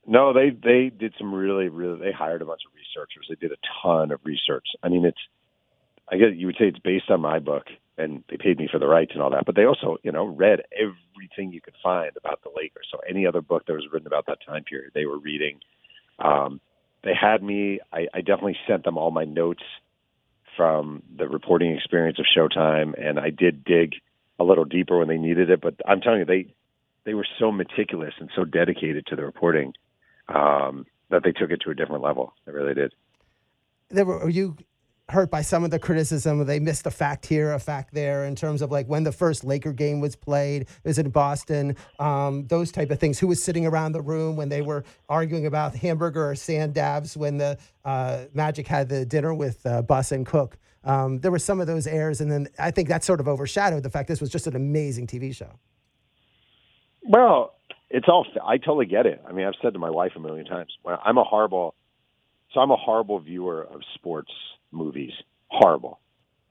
No, 0.07 0.33
they 0.33 0.49
they 0.49 0.89
did 0.89 1.13
some 1.17 1.33
really 1.33 1.69
really. 1.69 1.99
They 1.99 2.11
hired 2.11 2.41
a 2.41 2.45
bunch 2.45 2.61
of 2.67 2.73
researchers. 2.75 3.27
They 3.29 3.35
did 3.35 3.51
a 3.51 3.61
ton 3.83 4.11
of 4.11 4.19
research. 4.23 4.65
I 4.81 4.89
mean, 4.89 5.05
it's 5.05 5.19
I 6.11 6.17
guess 6.17 6.29
you 6.35 6.47
would 6.47 6.55
say 6.55 6.65
it's 6.65 6.79
based 6.79 7.09
on 7.09 7.21
my 7.21 7.39
book, 7.39 7.65
and 8.01 8.23
they 8.29 8.37
paid 8.37 8.57
me 8.57 8.67
for 8.71 8.79
the 8.79 8.87
rights 8.87 9.11
and 9.13 9.21
all 9.21 9.29
that. 9.31 9.45
But 9.45 9.55
they 9.55 9.65
also, 9.65 9.97
you 10.03 10.11
know, 10.11 10.25
read 10.25 10.61
everything 10.75 11.53
you 11.53 11.61
could 11.61 11.75
find 11.81 12.11
about 12.17 12.41
the 12.43 12.49
Lakers. 12.55 12.87
So 12.91 12.99
any 13.07 13.27
other 13.27 13.41
book 13.41 13.65
that 13.67 13.73
was 13.73 13.87
written 13.91 14.07
about 14.07 14.25
that 14.27 14.39
time 14.45 14.63
period, 14.63 14.91
they 14.93 15.05
were 15.05 15.19
reading. 15.19 15.59
Um, 16.19 16.59
they 17.03 17.13
had 17.19 17.41
me. 17.41 17.79
I, 17.91 18.07
I 18.13 18.21
definitely 18.21 18.57
sent 18.67 18.83
them 18.83 18.97
all 18.97 19.11
my 19.11 19.25
notes 19.25 19.63
from 20.57 21.03
the 21.15 21.27
reporting 21.27 21.75
experience 21.75 22.19
of 22.19 22.25
Showtime, 22.25 22.93
and 23.01 23.19
I 23.19 23.29
did 23.29 23.63
dig 23.63 23.93
a 24.39 24.43
little 24.43 24.65
deeper 24.65 24.99
when 24.99 25.07
they 25.07 25.17
needed 25.17 25.49
it. 25.49 25.61
But 25.61 25.75
I'm 25.87 26.01
telling 26.01 26.19
you, 26.19 26.25
they 26.25 26.53
they 27.03 27.13
were 27.13 27.27
so 27.39 27.51
meticulous 27.51 28.13
and 28.19 28.29
so 28.35 28.45
dedicated 28.45 29.07
to 29.07 29.15
the 29.15 29.23
reporting 29.23 29.73
um, 30.27 30.85
that 31.09 31.23
they 31.23 31.31
took 31.31 31.51
it 31.51 31.61
to 31.61 31.71
a 31.71 31.75
different 31.75 32.03
level. 32.03 32.33
They 32.45 32.51
really 32.51 32.73
did. 32.73 32.93
There 33.89 34.05
were, 34.05 34.29
you 34.29 34.57
hurt 35.11 35.29
by 35.29 35.41
some 35.41 35.63
of 35.63 35.71
the 35.71 35.79
criticism. 35.79 36.45
They 36.45 36.59
missed 36.59 36.85
a 36.87 36.91
fact 36.91 37.25
here, 37.25 37.53
a 37.53 37.59
fact 37.59 37.93
there, 37.93 38.25
in 38.25 38.35
terms 38.35 38.61
of 38.61 38.71
like 38.71 38.87
when 38.87 39.03
the 39.03 39.11
first 39.11 39.43
Laker 39.43 39.73
game 39.73 39.99
was 39.99 40.15
played. 40.15 40.63
It 40.63 40.69
was 40.83 40.97
in 40.97 41.09
Boston. 41.09 41.75
Um, 41.99 42.47
those 42.47 42.71
type 42.71 42.91
of 42.91 42.99
things. 42.99 43.19
Who 43.19 43.27
was 43.27 43.43
sitting 43.43 43.65
around 43.65 43.91
the 43.91 44.01
room 44.01 44.35
when 44.35 44.49
they 44.49 44.61
were 44.61 44.83
arguing 45.09 45.45
about 45.45 45.75
hamburger 45.75 46.29
or 46.31 46.35
sand 46.35 46.73
dabs 46.73 47.15
when 47.15 47.37
the 47.37 47.57
uh, 47.85 48.25
Magic 48.33 48.67
had 48.67 48.89
the 48.89 49.05
dinner 49.05 49.33
with 49.33 49.65
uh, 49.65 49.81
Buss 49.81 50.11
and 50.11 50.25
Cook. 50.25 50.57
Um, 50.83 51.19
there 51.19 51.31
were 51.31 51.39
some 51.39 51.61
of 51.61 51.67
those 51.67 51.85
airs, 51.85 52.21
and 52.21 52.31
then 52.31 52.47
I 52.57 52.71
think 52.71 52.89
that 52.89 53.03
sort 53.03 53.19
of 53.19 53.27
overshadowed 53.27 53.83
the 53.83 53.89
fact 53.89 54.07
this 54.07 54.21
was 54.21 54.31
just 54.31 54.47
an 54.47 54.55
amazing 54.55 55.07
TV 55.07 55.35
show. 55.35 55.59
Well, 57.03 57.55
it's 57.89 58.07
all. 58.07 58.25
I 58.45 58.57
totally 58.57 58.85
get 58.85 59.05
it. 59.05 59.21
I 59.27 59.31
mean, 59.31 59.45
I've 59.45 59.53
said 59.61 59.73
to 59.73 59.79
my 59.79 59.89
wife 59.89 60.13
a 60.15 60.19
million 60.19 60.45
times. 60.45 60.71
I'm 60.85 61.17
a 61.17 61.23
horrible. 61.23 61.75
So 62.53 62.59
I'm 62.59 62.71
a 62.71 62.77
horrible 62.77 63.19
viewer 63.19 63.63
of 63.63 63.81
sports 63.95 64.31
movies. 64.71 65.13
Horrible. 65.47 65.99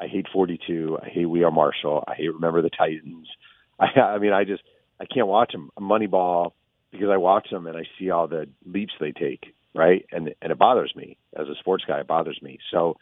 I 0.01 0.07
hate 0.07 0.27
42. 0.33 0.99
I 1.03 1.09
hate 1.09 1.27
We 1.27 1.45
Are 1.45 1.51
Marshall. 1.51 2.05
I 2.07 2.15
hate 2.15 2.33
Remember 2.33 2.63
the 2.63 2.71
Titans. 2.71 3.29
I, 3.81 4.01
I 4.01 4.19
mean, 4.19 4.33
I 4.33 4.45
just 4.45 4.63
I 5.01 5.05
can't 5.07 5.27
watch 5.27 5.53
them. 5.53 5.71
Moneyball 5.79 6.53
because 6.91 7.09
I 7.11 7.17
watch 7.19 7.49
them 7.51 7.67
and 7.67 7.77
I 7.77 7.85
see 7.99 8.11
all 8.11 8.27
the 8.27 8.47
leaps 8.65 8.93
they 9.01 9.13
take, 9.13 9.55
right? 9.75 10.05
And 10.11 10.35
and 10.43 10.53
it 10.53 10.59
bothers 10.59 10.93
me 10.97 11.17
as 11.37 11.49
a 11.49 11.55
sports 11.59 11.85
guy. 11.87 12.01
It 12.01 12.07
bothers 12.07 12.41
me. 12.43 12.59
So 12.71 12.97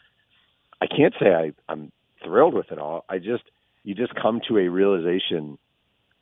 I 0.80 0.86
can't 0.86 1.14
say 1.20 1.32
I, 1.32 1.52
I'm 1.68 1.92
thrilled 2.24 2.54
with 2.54 2.70
it 2.70 2.78
all. 2.78 3.04
I 3.08 3.18
just 3.18 3.44
you 3.84 3.94
just 3.94 4.14
come 4.14 4.40
to 4.48 4.58
a 4.58 4.68
realization 4.68 5.58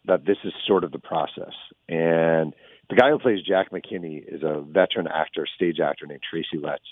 that 0.06 0.24
this 0.24 0.36
is 0.44 0.52
sort 0.66 0.84
of 0.84 0.92
the 0.92 0.98
process. 0.98 1.54
And 1.88 2.54
the 2.88 2.96
guy 2.96 3.10
who 3.10 3.18
plays 3.18 3.42
Jack 3.42 3.70
McKinney 3.72 4.22
is 4.26 4.42
a 4.42 4.60
veteran 4.60 5.08
actor, 5.08 5.46
stage 5.56 5.80
actor 5.80 6.06
named 6.06 6.20
Tracy 6.30 6.62
Letts 6.62 6.84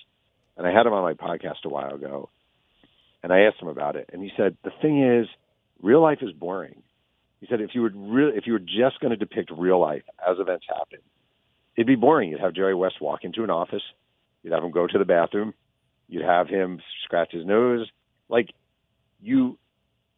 and 0.56 0.66
I 0.66 0.72
had 0.72 0.86
him 0.86 0.92
on 0.92 1.02
my 1.02 1.14
podcast 1.14 1.64
a 1.64 1.68
while 1.68 1.94
ago, 1.94 2.30
and 3.22 3.32
I 3.32 3.40
asked 3.40 3.60
him 3.60 3.68
about 3.68 3.96
it, 3.96 4.10
and 4.12 4.22
he 4.22 4.30
said 4.36 4.56
the 4.64 4.70
thing 4.82 5.02
is, 5.02 5.26
real 5.82 6.02
life 6.02 6.18
is 6.22 6.32
boring. 6.32 6.82
He 7.40 7.46
said 7.48 7.60
if 7.60 7.70
you 7.74 7.82
were 7.82 7.92
re- 7.94 8.36
if 8.36 8.46
you 8.46 8.54
were 8.54 8.58
just 8.58 9.00
going 9.00 9.10
to 9.10 9.16
depict 9.16 9.50
real 9.56 9.80
life 9.80 10.02
as 10.26 10.38
events 10.38 10.66
happen, 10.68 11.00
it'd 11.76 11.86
be 11.86 11.96
boring. 11.96 12.30
You'd 12.30 12.40
have 12.40 12.54
Jerry 12.54 12.74
West 12.74 12.96
walk 13.00 13.20
into 13.22 13.44
an 13.44 13.50
office, 13.50 13.82
you'd 14.42 14.52
have 14.52 14.62
him 14.62 14.70
go 14.70 14.86
to 14.86 14.98
the 14.98 15.04
bathroom, 15.04 15.54
you'd 16.08 16.24
have 16.24 16.48
him 16.48 16.80
scratch 17.04 17.32
his 17.32 17.44
nose, 17.44 17.86
like 18.28 18.48
you. 19.20 19.58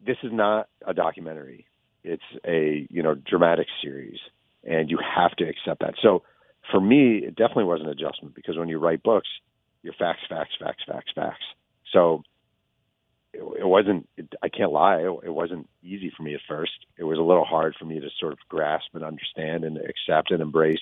This 0.04 0.18
is 0.22 0.30
not 0.32 0.68
a 0.86 0.92
documentary. 0.92 1.66
It's 2.04 2.22
a 2.46 2.86
you 2.90 3.02
know 3.02 3.14
dramatic 3.14 3.66
series, 3.82 4.18
and 4.62 4.90
you 4.90 4.98
have 5.16 5.32
to 5.36 5.44
accept 5.44 5.80
that. 5.80 5.94
So 6.02 6.22
for 6.70 6.80
me, 6.80 7.18
it 7.18 7.34
definitely 7.34 7.64
was 7.64 7.80
an 7.80 7.88
adjustment 7.88 8.34
because 8.34 8.56
when 8.56 8.68
you 8.68 8.78
write 8.78 9.02
books, 9.02 9.28
you're 9.86 9.94
facts, 9.94 10.22
facts, 10.28 10.50
facts, 10.58 10.82
facts, 10.84 11.12
facts. 11.14 11.44
So 11.92 12.24
it, 13.32 13.60
it 13.60 13.66
wasn't. 13.66 14.08
It, 14.16 14.34
I 14.42 14.48
can't 14.48 14.72
lie. 14.72 14.96
It, 14.96 15.10
it 15.26 15.30
wasn't 15.30 15.68
easy 15.80 16.12
for 16.14 16.24
me 16.24 16.34
at 16.34 16.40
first. 16.48 16.72
It 16.98 17.04
was 17.04 17.18
a 17.18 17.22
little 17.22 17.44
hard 17.44 17.76
for 17.78 17.84
me 17.84 18.00
to 18.00 18.08
sort 18.18 18.32
of 18.32 18.40
grasp 18.48 18.88
and 18.94 19.04
understand 19.04 19.64
and 19.64 19.78
accept 19.78 20.32
and 20.32 20.42
embrace. 20.42 20.80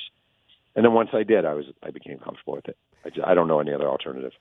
And 0.74 0.86
then 0.86 0.94
once 0.94 1.10
I 1.12 1.22
did, 1.22 1.44
I 1.44 1.52
was 1.52 1.66
I 1.82 1.90
became 1.90 2.18
comfortable 2.18 2.54
with 2.54 2.68
it. 2.68 2.78
I, 3.04 3.10
just, 3.10 3.26
I 3.26 3.34
don't 3.34 3.46
know 3.46 3.60
any 3.60 3.74
other 3.74 3.88
alternative 3.88 4.32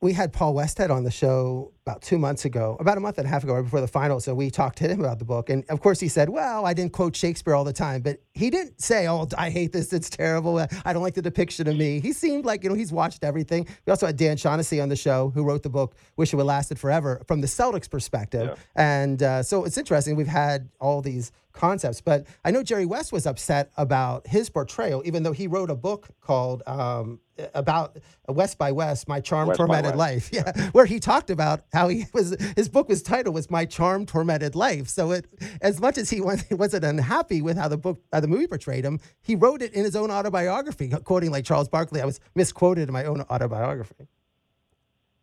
we 0.00 0.12
had 0.12 0.32
Paul 0.32 0.54
Westhead 0.54 0.90
on 0.90 1.04
the 1.04 1.10
show 1.10 1.72
about 1.86 2.02
two 2.02 2.18
months 2.18 2.44
ago, 2.44 2.76
about 2.80 2.98
a 2.98 3.00
month 3.00 3.16
and 3.18 3.26
a 3.26 3.30
half 3.30 3.44
ago, 3.44 3.54
right 3.54 3.62
before 3.62 3.80
the 3.80 3.88
final. 3.88 4.20
So 4.20 4.34
we 4.34 4.50
talked 4.50 4.76
to 4.78 4.88
him 4.88 5.00
about 5.00 5.18
the 5.18 5.24
book. 5.24 5.48
And 5.48 5.64
of 5.70 5.80
course, 5.80 6.00
he 6.00 6.08
said, 6.08 6.28
Well, 6.28 6.66
I 6.66 6.74
didn't 6.74 6.92
quote 6.92 7.16
Shakespeare 7.16 7.54
all 7.54 7.64
the 7.64 7.72
time, 7.72 8.02
but 8.02 8.20
he 8.34 8.50
didn't 8.50 8.80
say, 8.80 9.08
Oh, 9.08 9.26
I 9.38 9.48
hate 9.48 9.72
this. 9.72 9.92
It's 9.92 10.10
terrible. 10.10 10.58
I 10.84 10.92
don't 10.92 11.02
like 11.02 11.14
the 11.14 11.22
depiction 11.22 11.66
of 11.66 11.76
me. 11.76 12.00
He 12.00 12.12
seemed 12.12 12.44
like, 12.44 12.62
you 12.62 12.68
know, 12.68 12.74
he's 12.74 12.92
watched 12.92 13.24
everything. 13.24 13.66
We 13.86 13.90
also 13.90 14.06
had 14.06 14.16
Dan 14.16 14.36
Shaughnessy 14.36 14.80
on 14.80 14.88
the 14.88 14.96
show 14.96 15.30
who 15.30 15.42
wrote 15.44 15.62
the 15.62 15.70
book, 15.70 15.94
Wish 16.16 16.32
It 16.32 16.36
Would 16.36 16.46
Lasted 16.46 16.78
Forever, 16.78 17.22
from 17.26 17.40
the 17.40 17.46
Celtics 17.46 17.88
perspective. 17.88 18.50
Yeah. 18.50 18.56
And 19.00 19.22
uh, 19.22 19.42
so 19.42 19.64
it's 19.64 19.78
interesting. 19.78 20.14
We've 20.16 20.26
had 20.26 20.68
all 20.78 21.00
these 21.00 21.32
concepts. 21.56 22.00
But 22.00 22.26
I 22.44 22.50
know 22.50 22.62
Jerry 22.62 22.86
West 22.86 23.12
was 23.12 23.26
upset 23.26 23.72
about 23.76 24.26
his 24.26 24.50
portrayal, 24.50 25.02
even 25.04 25.22
though 25.22 25.32
he 25.32 25.46
wrote 25.46 25.70
a 25.70 25.74
book 25.74 26.08
called 26.20 26.62
um, 26.66 27.20
about 27.54 27.98
uh, 28.28 28.32
West 28.32 28.58
by 28.58 28.72
West, 28.72 29.08
My 29.08 29.20
Charm 29.20 29.48
West 29.48 29.58
Tormented 29.58 29.96
Life. 29.96 30.30
Yeah, 30.32 30.52
where 30.72 30.86
he 30.86 31.00
talked 31.00 31.30
about 31.30 31.62
how 31.72 31.88
he 31.88 32.06
was. 32.12 32.36
His 32.56 32.68
book 32.68 32.88
was 32.88 33.02
titled 33.02 33.34
was 33.34 33.50
My 33.50 33.64
Charm 33.64 34.06
Tormented 34.06 34.54
Life. 34.54 34.88
So 34.88 35.12
it, 35.12 35.26
as 35.60 35.80
much 35.80 35.98
as 35.98 36.10
he 36.10 36.20
wasn't 36.50 36.84
unhappy 36.84 37.42
with 37.42 37.56
how 37.56 37.68
the 37.68 37.76
book, 37.76 38.00
how 38.12 38.20
the 38.20 38.28
movie 38.28 38.46
portrayed 38.46 38.84
him, 38.84 39.00
he 39.22 39.34
wrote 39.34 39.62
it 39.62 39.72
in 39.72 39.84
his 39.84 39.96
own 39.96 40.10
autobiography, 40.10 40.88
quoting 41.04 41.30
like 41.30 41.44
Charles 41.44 41.68
Barkley. 41.68 42.00
I 42.00 42.06
was 42.06 42.20
misquoted 42.34 42.88
in 42.88 42.92
my 42.92 43.04
own 43.04 43.22
autobiography. 43.22 44.08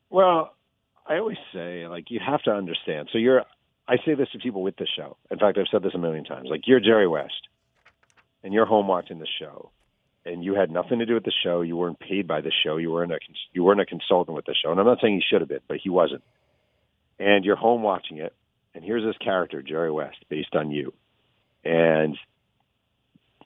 Well, 0.09 0.55
I 1.07 1.17
always 1.17 1.37
say 1.53 1.87
like 1.87 2.11
you 2.11 2.19
have 2.25 2.41
to 2.43 2.51
understand. 2.51 3.09
So 3.11 3.17
you're 3.17 3.43
I 3.87 3.97
say 4.05 4.13
this 4.15 4.29
to 4.31 4.39
people 4.39 4.63
with 4.63 4.77
the 4.77 4.87
show. 4.95 5.17
In 5.29 5.39
fact, 5.39 5.57
I've 5.57 5.67
said 5.69 5.83
this 5.83 5.93
a 5.93 5.97
million 5.97 6.23
times. 6.23 6.47
Like 6.49 6.67
you're 6.67 6.79
Jerry 6.79 7.07
West, 7.07 7.47
and 8.43 8.53
you're 8.53 8.65
home 8.65 8.87
watching 8.87 9.19
the 9.19 9.27
show, 9.39 9.71
and 10.25 10.43
you 10.43 10.55
had 10.55 10.71
nothing 10.71 10.99
to 10.99 11.05
do 11.05 11.15
with 11.15 11.25
the 11.25 11.33
show. 11.43 11.61
You 11.61 11.75
weren't 11.75 11.99
paid 11.99 12.27
by 12.27 12.41
the 12.41 12.51
show. 12.63 12.77
You 12.77 12.91
weren't 12.91 13.11
a 13.11 13.19
you 13.51 13.63
weren't 13.63 13.81
a 13.81 13.85
consultant 13.85 14.35
with 14.35 14.45
the 14.45 14.55
show. 14.55 14.71
And 14.71 14.79
I'm 14.79 14.85
not 14.85 14.99
saying 15.01 15.15
he 15.15 15.23
should 15.27 15.41
have 15.41 15.49
been, 15.49 15.59
but 15.67 15.77
he 15.83 15.89
wasn't. 15.89 16.23
And 17.19 17.45
you're 17.45 17.55
home 17.55 17.83
watching 17.83 18.17
it, 18.17 18.33
and 18.73 18.83
here's 18.83 19.03
this 19.03 19.17
character, 19.17 19.61
Jerry 19.61 19.91
West, 19.91 20.17
based 20.29 20.55
on 20.55 20.71
you, 20.71 20.93
and 21.63 22.17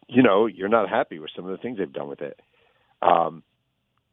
you 0.07 0.23
know 0.23 0.45
you're 0.45 0.69
not 0.69 0.89
happy 0.89 1.19
with 1.19 1.31
some 1.35 1.45
of 1.45 1.51
the 1.51 1.57
things 1.57 1.77
they've 1.77 1.91
done 1.91 2.07
with 2.07 2.21
it. 2.21 2.39
Um, 3.01 3.43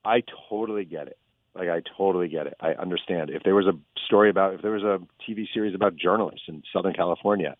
I 0.04 0.22
totally 0.48 0.84
get 0.84 1.06
it. 1.06 1.18
Like 1.54 1.68
I 1.68 1.82
totally 1.96 2.28
get 2.28 2.46
it. 2.46 2.54
I 2.60 2.72
understand. 2.72 3.30
If 3.30 3.42
there 3.42 3.54
was 3.54 3.66
a 3.66 3.78
story 4.06 4.28
about 4.30 4.54
if 4.54 4.62
there 4.62 4.72
was 4.72 4.82
a 4.82 4.98
TV 5.28 5.46
series 5.52 5.74
about 5.74 5.96
journalists 5.96 6.46
in 6.48 6.62
Southern 6.72 6.94
California 6.94 7.56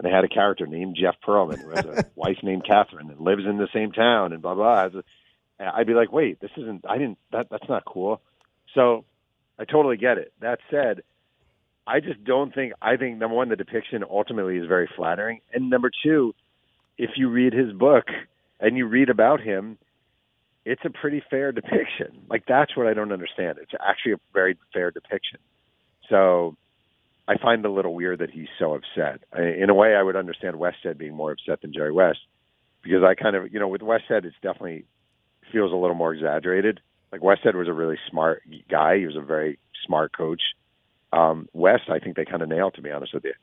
and 0.00 0.10
they 0.10 0.14
had 0.14 0.24
a 0.24 0.28
character 0.28 0.66
named 0.66 0.96
Jeff 0.98 1.16
Pearlman 1.22 1.60
who 1.60 1.68
has 1.68 1.84
a 1.84 2.06
wife 2.14 2.38
named 2.42 2.64
Catherine 2.64 3.10
and 3.10 3.20
lives 3.20 3.44
in 3.44 3.58
the 3.58 3.68
same 3.74 3.92
town 3.92 4.32
and 4.32 4.40
blah 4.40 4.54
blah, 4.54 4.88
I'd 5.58 5.86
be 5.86 5.92
like, 5.92 6.10
wait, 6.10 6.40
this 6.40 6.50
isn't. 6.56 6.86
I 6.88 6.96
didn't. 6.96 7.18
That 7.32 7.48
that's 7.50 7.68
not 7.68 7.84
cool. 7.84 8.22
So 8.74 9.04
I 9.58 9.66
totally 9.66 9.98
get 9.98 10.16
it. 10.16 10.32
That 10.40 10.60
said, 10.70 11.02
I 11.86 12.00
just 12.00 12.24
don't 12.24 12.54
think. 12.54 12.72
I 12.80 12.96
think 12.96 13.18
number 13.18 13.36
one, 13.36 13.50
the 13.50 13.56
depiction 13.56 14.02
ultimately 14.08 14.56
is 14.56 14.66
very 14.66 14.88
flattering, 14.96 15.42
and 15.52 15.68
number 15.68 15.90
two, 16.02 16.34
if 16.96 17.10
you 17.16 17.28
read 17.28 17.52
his 17.52 17.70
book 17.74 18.06
and 18.58 18.78
you 18.78 18.86
read 18.86 19.10
about 19.10 19.42
him 19.42 19.76
it's 20.64 20.82
a 20.84 20.90
pretty 20.90 21.22
fair 21.30 21.52
depiction. 21.52 22.22
Like 22.28 22.44
that's 22.46 22.76
what 22.76 22.86
I 22.86 22.94
don't 22.94 23.12
understand. 23.12 23.58
It's 23.60 23.72
actually 23.86 24.12
a 24.12 24.20
very 24.32 24.56
fair 24.72 24.90
depiction. 24.90 25.38
So 26.08 26.56
I 27.30 27.38
find 27.40 27.64
it 27.64 27.68
a 27.68 27.72
little 27.72 27.94
weird 27.94 28.18
that 28.18 28.30
he's 28.30 28.48
so 28.58 28.74
upset. 28.74 29.20
I, 29.32 29.42
in 29.42 29.70
a 29.70 29.74
way, 29.74 29.94
I 29.94 30.02
would 30.02 30.16
understand 30.16 30.56
Westhead 30.56 30.98
being 30.98 31.14
more 31.14 31.30
upset 31.30 31.62
than 31.62 31.72
Jerry 31.72 31.92
West 31.92 32.18
because 32.82 33.04
I 33.04 33.14
kind 33.14 33.36
of, 33.36 33.52
you 33.52 33.60
know, 33.60 33.68
with 33.68 33.82
Westhead, 33.82 34.24
it's 34.24 34.34
definitely 34.42 34.84
feels 35.52 35.70
a 35.70 35.76
little 35.76 35.94
more 35.94 36.12
exaggerated. 36.12 36.80
Like 37.12 37.20
Westhead 37.20 37.54
was 37.54 37.68
a 37.68 37.72
really 37.72 37.98
smart 38.10 38.42
guy. 38.68 38.98
He 38.98 39.06
was 39.06 39.14
a 39.14 39.20
very 39.20 39.60
smart 39.86 40.10
coach. 40.16 40.42
Um, 41.12 41.48
West, 41.52 41.84
I 41.88 42.00
think 42.00 42.16
they 42.16 42.24
kind 42.24 42.42
of 42.42 42.48
nailed, 42.48 42.74
to 42.74 42.82
be 42.82 42.90
honest 42.90 43.14
with 43.14 43.24
you. 43.24 43.34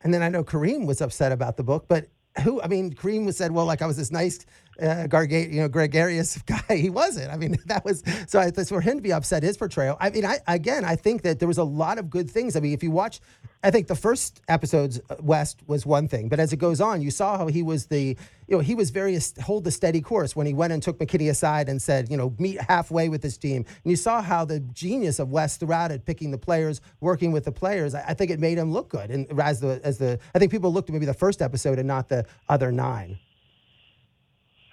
And 0.00 0.12
then 0.12 0.22
I 0.22 0.28
know 0.28 0.42
Kareem 0.42 0.84
was 0.84 1.00
upset 1.00 1.30
about 1.30 1.56
the 1.56 1.62
book, 1.62 1.86
but 1.86 2.08
who? 2.42 2.60
I 2.60 2.66
mean, 2.66 2.94
Kareem 2.94 3.24
was 3.24 3.36
said, 3.36 3.52
well, 3.52 3.64
like 3.64 3.82
I 3.82 3.86
was 3.86 3.96
this 3.96 4.10
nice 4.10 4.44
uh, 4.80 5.06
garga- 5.08 5.52
you 5.52 5.60
know, 5.60 5.68
gregarious 5.68 6.36
guy. 6.46 6.76
He 6.76 6.90
wasn't. 6.90 7.32
I 7.32 7.36
mean, 7.36 7.56
that 7.66 7.84
was 7.84 8.02
so. 8.26 8.40
I, 8.40 8.50
for 8.50 8.80
him 8.80 8.96
to 8.96 9.02
be 9.02 9.12
upset, 9.12 9.42
his 9.42 9.56
portrayal. 9.56 9.96
I 10.00 10.10
mean, 10.10 10.24
I 10.24 10.38
again, 10.48 10.84
I 10.84 10.96
think 10.96 11.22
that 11.22 11.38
there 11.38 11.48
was 11.48 11.58
a 11.58 11.64
lot 11.64 11.98
of 11.98 12.10
good 12.10 12.30
things. 12.30 12.56
I 12.56 12.60
mean, 12.60 12.72
if 12.72 12.82
you 12.82 12.90
watch, 12.90 13.20
I 13.64 13.70
think 13.70 13.86
the 13.86 13.96
first 13.96 14.42
episodes, 14.46 15.00
uh, 15.08 15.16
West 15.20 15.62
was 15.66 15.86
one 15.86 16.06
thing, 16.06 16.28
but 16.28 16.38
as 16.38 16.52
it 16.52 16.58
goes 16.58 16.82
on, 16.82 17.00
you 17.00 17.10
saw 17.10 17.38
how 17.38 17.46
he 17.46 17.62
was 17.62 17.86
the, 17.86 18.14
you 18.46 18.56
know, 18.56 18.58
he 18.58 18.74
was 18.74 18.90
very 18.90 19.18
hold 19.42 19.64
the 19.64 19.70
steady 19.70 20.02
course 20.02 20.36
when 20.36 20.46
he 20.46 20.52
went 20.52 20.74
and 20.74 20.82
took 20.82 20.98
McKinney 20.98 21.30
aside 21.30 21.70
and 21.70 21.80
said, 21.80 22.10
you 22.10 22.16
know, 22.18 22.34
meet 22.38 22.60
halfway 22.60 23.08
with 23.08 23.22
this 23.22 23.38
team. 23.38 23.64
And 23.84 23.90
you 23.90 23.96
saw 23.96 24.20
how 24.20 24.44
the 24.44 24.60
genius 24.60 25.18
of 25.18 25.30
West 25.30 25.60
throughout 25.60 25.90
it, 25.90 26.04
picking 26.04 26.30
the 26.30 26.36
players, 26.36 26.82
working 27.00 27.32
with 27.32 27.46
the 27.46 27.52
players. 27.52 27.94
I, 27.94 28.04
I 28.08 28.14
think 28.14 28.30
it 28.30 28.38
made 28.38 28.58
him 28.58 28.70
look 28.70 28.90
good. 28.90 29.10
And 29.10 29.40
as 29.40 29.60
the 29.60 29.80
as 29.82 29.96
the, 29.96 30.18
I 30.34 30.38
think 30.38 30.52
people 30.52 30.70
looked 30.70 30.90
at 30.90 30.92
maybe 30.92 31.06
the 31.06 31.14
first 31.14 31.40
episode 31.40 31.78
and 31.78 31.88
not 31.88 32.10
the 32.10 32.26
other 32.50 32.70
nine. 32.70 33.18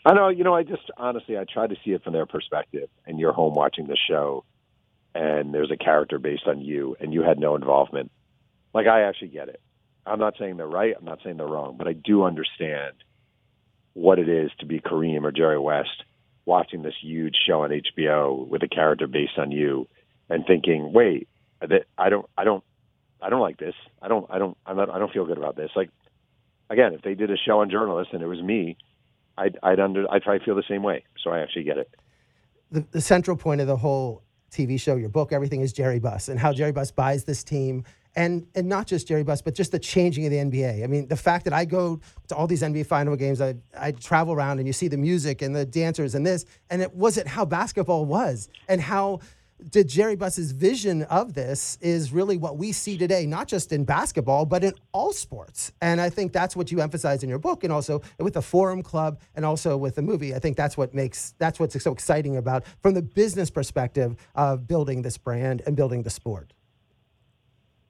I 0.05 0.13
know, 0.13 0.27
you 0.27 0.43
know, 0.43 0.53
I 0.53 0.63
just 0.63 0.83
honestly, 0.97 1.37
I 1.37 1.45
try 1.45 1.67
to 1.67 1.75
see 1.85 1.91
it 1.91 2.03
from 2.03 2.11
their 2.11 2.25
perspective, 2.25 2.89
and 3.05 3.19
you're 3.19 3.31
home 3.31 3.53
watching 3.53 3.87
the 3.87 3.97
show, 4.09 4.43
and 5.15 5.53
there's 5.53 5.71
a 5.71 5.77
character 5.77 6.19
based 6.19 6.47
on 6.47 6.59
you, 6.59 6.97
and 6.99 7.13
you 7.13 7.21
had 7.21 7.39
no 7.39 7.55
involvement. 7.55 8.11
Like, 8.73 8.87
I 8.87 9.01
actually 9.03 9.29
get 9.29 9.49
it. 9.49 9.61
I'm 10.05 10.19
not 10.19 10.35
saying 10.39 10.57
they're 10.57 10.67
right. 10.67 10.95
I'm 10.97 11.05
not 11.05 11.19
saying 11.23 11.37
they're 11.37 11.47
wrong, 11.47 11.75
but 11.77 11.87
I 11.87 11.93
do 11.93 12.23
understand 12.23 12.93
what 13.93 14.19
it 14.19 14.29
is 14.29 14.49
to 14.59 14.65
be 14.65 14.79
Kareem 14.79 15.23
or 15.23 15.31
Jerry 15.31 15.59
West 15.59 16.03
watching 16.45 16.81
this 16.81 16.95
huge 17.01 17.35
show 17.47 17.63
on 17.63 17.69
HBO 17.69 18.47
with 18.47 18.63
a 18.63 18.67
character 18.67 19.05
based 19.07 19.37
on 19.37 19.51
you, 19.51 19.87
and 20.29 20.45
thinking, 20.45 20.91
wait, 20.93 21.27
I 21.61 22.09
don't, 22.09 22.25
I 22.37 22.43
don't, 22.43 22.63
I 23.21 23.29
don't 23.29 23.41
like 23.41 23.57
this. 23.57 23.75
I 24.01 24.07
don't, 24.07 24.25
I 24.29 24.39
don't, 24.39 24.57
I'm 24.65 24.77
not, 24.77 24.89
I 24.89 24.97
don't 24.97 25.11
feel 25.11 25.25
good 25.25 25.37
about 25.37 25.55
this. 25.55 25.69
Like, 25.75 25.89
again, 26.69 26.93
if 26.93 27.01
they 27.01 27.13
did 27.13 27.29
a 27.29 27.37
show 27.37 27.59
on 27.59 27.69
journalists 27.69 28.13
and 28.13 28.23
it 28.23 28.27
was 28.27 28.41
me 28.41 28.77
I'd, 29.37 29.57
I'd 29.63 29.79
under 29.79 30.11
I'd 30.11 30.23
probably 30.23 30.43
feel 30.45 30.55
the 30.55 30.63
same 30.67 30.83
way. 30.83 31.03
So 31.23 31.31
I 31.31 31.39
actually 31.39 31.63
get 31.63 31.77
it. 31.77 31.93
The, 32.71 32.85
the 32.91 33.01
central 33.01 33.35
point 33.35 33.61
of 33.61 33.67
the 33.67 33.77
whole 33.77 34.23
TV 34.51 34.79
show, 34.79 34.95
your 34.95 35.09
book, 35.09 35.33
everything 35.33 35.61
is 35.61 35.73
Jerry 35.73 35.99
Buss 35.99 36.29
and 36.29 36.39
how 36.39 36.53
Jerry 36.53 36.71
Buss 36.71 36.91
buys 36.91 37.23
this 37.25 37.43
team. 37.43 37.83
And, 38.15 38.45
and 38.55 38.67
not 38.67 38.87
just 38.87 39.07
Jerry 39.07 39.23
Buss, 39.23 39.41
but 39.41 39.55
just 39.55 39.71
the 39.71 39.79
changing 39.79 40.25
of 40.25 40.31
the 40.31 40.37
NBA. 40.37 40.83
I 40.83 40.87
mean, 40.87 41.07
the 41.07 41.15
fact 41.15 41.45
that 41.45 41.53
I 41.53 41.63
go 41.63 42.01
to 42.27 42.35
all 42.35 42.45
these 42.45 42.61
NBA 42.61 42.85
final 42.85 43.15
games, 43.15 43.39
I, 43.39 43.55
I 43.77 43.93
travel 43.93 44.33
around 44.33 44.59
and 44.59 44.67
you 44.67 44.73
see 44.73 44.89
the 44.89 44.97
music 44.97 45.41
and 45.41 45.55
the 45.55 45.65
dancers 45.65 46.13
and 46.13 46.25
this, 46.25 46.45
and 46.69 46.81
it 46.81 46.93
wasn't 46.93 47.27
how 47.27 47.45
basketball 47.45 48.05
was 48.05 48.49
and 48.67 48.81
how 48.81 49.21
did 49.69 49.87
Jerry 49.87 50.15
Buss's 50.15 50.51
vision 50.51 51.03
of 51.03 51.33
this 51.33 51.77
is 51.81 52.11
really 52.11 52.37
what 52.37 52.57
we 52.57 52.71
see 52.71 52.97
today, 52.97 53.25
not 53.25 53.47
just 53.47 53.71
in 53.71 53.83
basketball, 53.83 54.45
but 54.45 54.63
in 54.63 54.73
all 54.91 55.13
sports. 55.13 55.71
And 55.81 56.01
I 56.01 56.09
think 56.09 56.33
that's 56.33 56.55
what 56.55 56.71
you 56.71 56.81
emphasize 56.81 57.23
in 57.23 57.29
your 57.29 57.39
book 57.39 57.63
and 57.63 57.71
also 57.71 58.01
with 58.19 58.33
the 58.33 58.41
Forum 58.41 58.81
Club 58.81 59.19
and 59.35 59.45
also 59.45 59.77
with 59.77 59.95
the 59.95 60.01
movie. 60.01 60.33
I 60.33 60.39
think 60.39 60.57
that's 60.57 60.77
what 60.77 60.93
makes 60.93 61.33
that's 61.37 61.59
what's 61.59 61.81
so 61.81 61.91
exciting 61.91 62.37
about 62.37 62.65
from 62.81 62.93
the 62.93 63.01
business 63.01 63.49
perspective 63.49 64.15
of 64.35 64.67
building 64.67 65.01
this 65.01 65.17
brand 65.17 65.61
and 65.65 65.75
building 65.75 66.03
the 66.03 66.09
sport. 66.09 66.53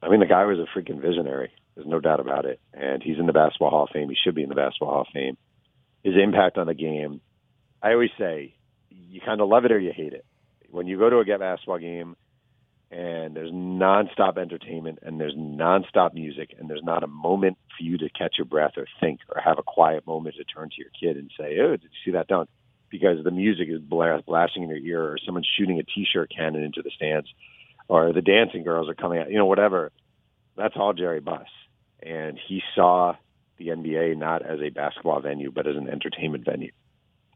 I 0.01 0.09
mean, 0.09 0.19
the 0.19 0.25
guy 0.25 0.45
was 0.45 0.57
a 0.59 0.77
freaking 0.77 1.01
visionary. 1.01 1.51
There's 1.75 1.87
no 1.87 1.99
doubt 1.99 2.19
about 2.19 2.45
it. 2.45 2.59
And 2.73 3.01
he's 3.03 3.19
in 3.19 3.27
the 3.27 3.33
Basketball 3.33 3.69
Hall 3.69 3.83
of 3.83 3.89
Fame. 3.93 4.09
He 4.09 4.17
should 4.21 4.35
be 4.35 4.43
in 4.43 4.49
the 4.49 4.55
Basketball 4.55 4.89
Hall 4.89 5.01
of 5.01 5.07
Fame. 5.13 5.37
His 6.03 6.15
impact 6.21 6.57
on 6.57 6.67
the 6.67 6.73
game, 6.73 7.21
I 7.81 7.91
always 7.91 8.09
say, 8.17 8.55
you 8.89 9.21
kind 9.21 9.41
of 9.41 9.47
love 9.47 9.65
it 9.65 9.71
or 9.71 9.79
you 9.79 9.91
hate 9.95 10.13
it 10.13 10.25
when 10.71 10.87
you 10.87 10.97
go 10.97 11.09
to 11.09 11.19
a 11.19 11.25
get 11.25 11.39
basketball 11.39 11.77
game 11.77 12.15
and 12.89 13.35
there's 13.35 13.51
nonstop 13.51 14.37
entertainment 14.37 14.99
and 15.01 15.19
there's 15.19 15.35
nonstop 15.35 16.13
music 16.13 16.55
and 16.57 16.69
there's 16.69 16.83
not 16.83 17.03
a 17.03 17.07
moment 17.07 17.57
for 17.77 17.83
you 17.83 17.97
to 17.97 18.09
catch 18.09 18.35
your 18.37 18.45
breath 18.45 18.73
or 18.77 18.85
think 18.99 19.19
or 19.33 19.41
have 19.41 19.59
a 19.59 19.63
quiet 19.63 20.05
moment 20.05 20.35
to 20.35 20.43
turn 20.43 20.69
to 20.69 20.75
your 20.77 20.89
kid 20.99 21.17
and 21.17 21.31
say, 21.37 21.57
"Oh, 21.59 21.71
did 21.71 21.83
you 21.83 21.89
see 22.03 22.11
that 22.11 22.27
dunk?" 22.27 22.49
Because 22.89 23.23
the 23.23 23.31
music 23.31 23.69
is 23.69 23.79
blasting 23.79 24.63
in 24.63 24.69
your 24.69 24.77
ear, 24.77 25.03
or 25.03 25.17
someone's 25.25 25.47
shooting 25.57 25.79
a 25.79 25.83
t-shirt 25.83 26.29
cannon 26.35 26.63
into 26.63 26.81
the 26.81 26.91
stands, 26.91 27.29
or 27.91 28.13
the 28.13 28.21
dancing 28.21 28.63
girls 28.63 28.87
are 28.87 28.95
coming 28.95 29.19
out, 29.19 29.29
you 29.29 29.37
know, 29.37 29.45
whatever. 29.45 29.91
That's 30.55 30.75
all 30.77 30.93
Jerry 30.93 31.19
Buss, 31.19 31.47
and 32.01 32.39
he 32.47 32.61
saw 32.73 33.15
the 33.57 33.67
NBA 33.67 34.17
not 34.17 34.41
as 34.45 34.61
a 34.61 34.69
basketball 34.69 35.19
venue 35.19 35.51
but 35.51 35.67
as 35.67 35.75
an 35.75 35.89
entertainment 35.89 36.45
venue. 36.45 36.71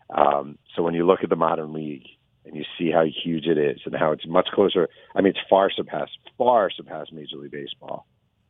Um, 0.09 0.57
so 0.74 0.81
when 0.81 0.93
you 0.93 1.05
look 1.05 1.19
at 1.24 1.29
the 1.29 1.35
modern 1.35 1.74
league 1.74 2.05
and 2.45 2.55
you 2.55 2.63
see 2.77 2.89
how 2.89 3.03
huge 3.03 3.47
it 3.47 3.57
is 3.57 3.81
and 3.85 3.95
how 3.95 4.13
it's 4.13 4.25
much 4.25 4.47
closer. 4.53 4.88
I 5.13 5.21
mean, 5.21 5.31
it's 5.31 5.50
far 5.50 5.69
surpassed, 5.69 6.17
far 6.38 6.69
surpassed 6.69 7.12
Major 7.12 7.38
League 7.38 7.51
Baseball, 7.51 8.05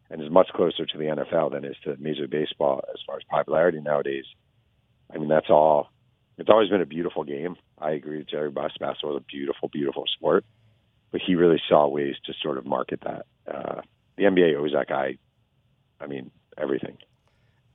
and 0.10 0.22
is 0.22 0.30
much 0.30 0.50
closer 0.54 0.86
to 0.86 0.98
the 0.98 1.06
NFL 1.06 1.54
than 1.54 1.66
is 1.66 1.78
to 1.86 1.96
Major 1.98 2.24
League 2.24 2.32
Baseball 2.32 2.84
as 2.94 3.00
far 3.08 3.16
as 3.16 3.24
popularity 3.30 3.80
nowadays. 3.82 4.26
I 5.12 5.18
mean, 5.18 5.30
that's 5.30 5.50
all. 5.50 5.90
It's 6.38 6.50
always 6.50 6.70
been 6.70 6.82
a 6.82 6.86
beautiful 6.86 7.24
game. 7.24 7.56
I 7.80 7.92
agree 7.92 8.18
with 8.18 8.30
Jerry 8.30 8.52
Buss. 8.52 8.74
Basketball 8.80 9.16
is 9.16 9.24
a 9.24 9.32
beautiful, 9.32 9.70
beautiful 9.70 10.04
sport, 10.18 10.44
but 11.12 11.22
he 11.22 11.36
really 11.36 11.62
saw 11.68 11.88
ways 11.88 12.16
to 12.26 12.34
sort 12.42 12.58
of 12.58 12.66
market 12.66 13.02
that. 13.02 13.26
Uh, 13.48 13.82
the 14.18 14.24
NBA 14.24 14.56
owes 14.56 14.72
that 14.74 14.88
guy. 14.88 15.18
I 16.00 16.08
mean, 16.08 16.32
everything. 16.58 16.98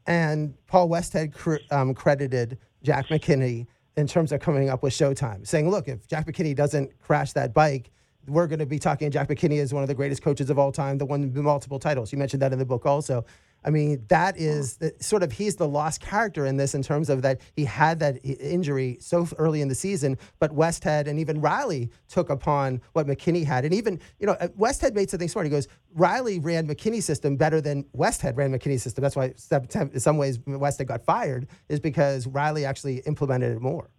And 0.06 0.54
Paul 0.66 0.88
Westhead 0.88 1.34
cr- 1.34 1.56
um, 1.70 1.94
credited 1.94 2.58
Jack 2.82 3.08
McKinney 3.08 3.66
in 3.96 4.06
terms 4.06 4.32
of 4.32 4.40
coming 4.40 4.70
up 4.70 4.82
with 4.82 4.92
Showtime, 4.92 5.46
saying, 5.46 5.70
"Look, 5.70 5.88
if 5.88 6.06
Jack 6.08 6.26
McKinney 6.26 6.54
doesn't 6.54 6.98
crash 7.00 7.32
that 7.32 7.54
bike." 7.54 7.90
We're 8.26 8.46
going 8.46 8.58
to 8.58 8.66
be 8.66 8.78
talking. 8.78 9.10
Jack 9.10 9.28
McKinney 9.28 9.60
as 9.60 9.72
one 9.72 9.82
of 9.82 9.88
the 9.88 9.94
greatest 9.94 10.22
coaches 10.22 10.50
of 10.50 10.58
all 10.58 10.70
time, 10.70 10.98
the 10.98 11.06
one 11.06 11.32
with 11.32 11.42
multiple 11.42 11.78
titles. 11.78 12.12
You 12.12 12.18
mentioned 12.18 12.42
that 12.42 12.52
in 12.52 12.58
the 12.58 12.66
book 12.66 12.84
also. 12.84 13.24
I 13.64 13.70
mean, 13.70 14.04
that 14.08 14.36
is 14.36 14.76
the, 14.76 14.94
sort 15.00 15.22
of 15.22 15.32
he's 15.32 15.56
the 15.56 15.68
lost 15.68 16.00
character 16.00 16.46
in 16.46 16.56
this 16.56 16.74
in 16.74 16.82
terms 16.82 17.10
of 17.10 17.22
that 17.22 17.40
he 17.54 17.64
had 17.64 17.98
that 18.00 18.24
injury 18.24 18.96
so 19.00 19.26
early 19.38 19.60
in 19.60 19.68
the 19.68 19.74
season, 19.74 20.18
but 20.38 20.54
Westhead 20.54 21.06
and 21.06 21.18
even 21.18 21.40
Riley 21.40 21.90
took 22.08 22.30
upon 22.30 22.80
what 22.92 23.06
McKinney 23.06 23.44
had. 23.44 23.64
And 23.64 23.74
even, 23.74 24.00
you 24.18 24.26
know, 24.26 24.32
uh, 24.34 24.48
Westhead 24.58 24.94
made 24.94 25.10
something 25.10 25.28
smart. 25.28 25.46
He 25.46 25.50
goes, 25.50 25.68
Riley 25.94 26.38
ran 26.38 26.66
McKinney's 26.66 27.04
system 27.04 27.36
better 27.36 27.60
than 27.60 27.84
Westhead 27.96 28.36
ran 28.36 28.52
McKinney's 28.52 28.82
system. 28.82 29.02
That's 29.02 29.16
why, 29.16 29.34
in 29.52 30.00
some 30.00 30.16
ways, 30.16 30.38
Westhead 30.38 30.86
got 30.86 31.04
fired, 31.04 31.46
is 31.68 31.80
because 31.80 32.26
Riley 32.26 32.64
actually 32.64 32.98
implemented 33.06 33.56
it 33.56 33.60
more. 33.60 33.90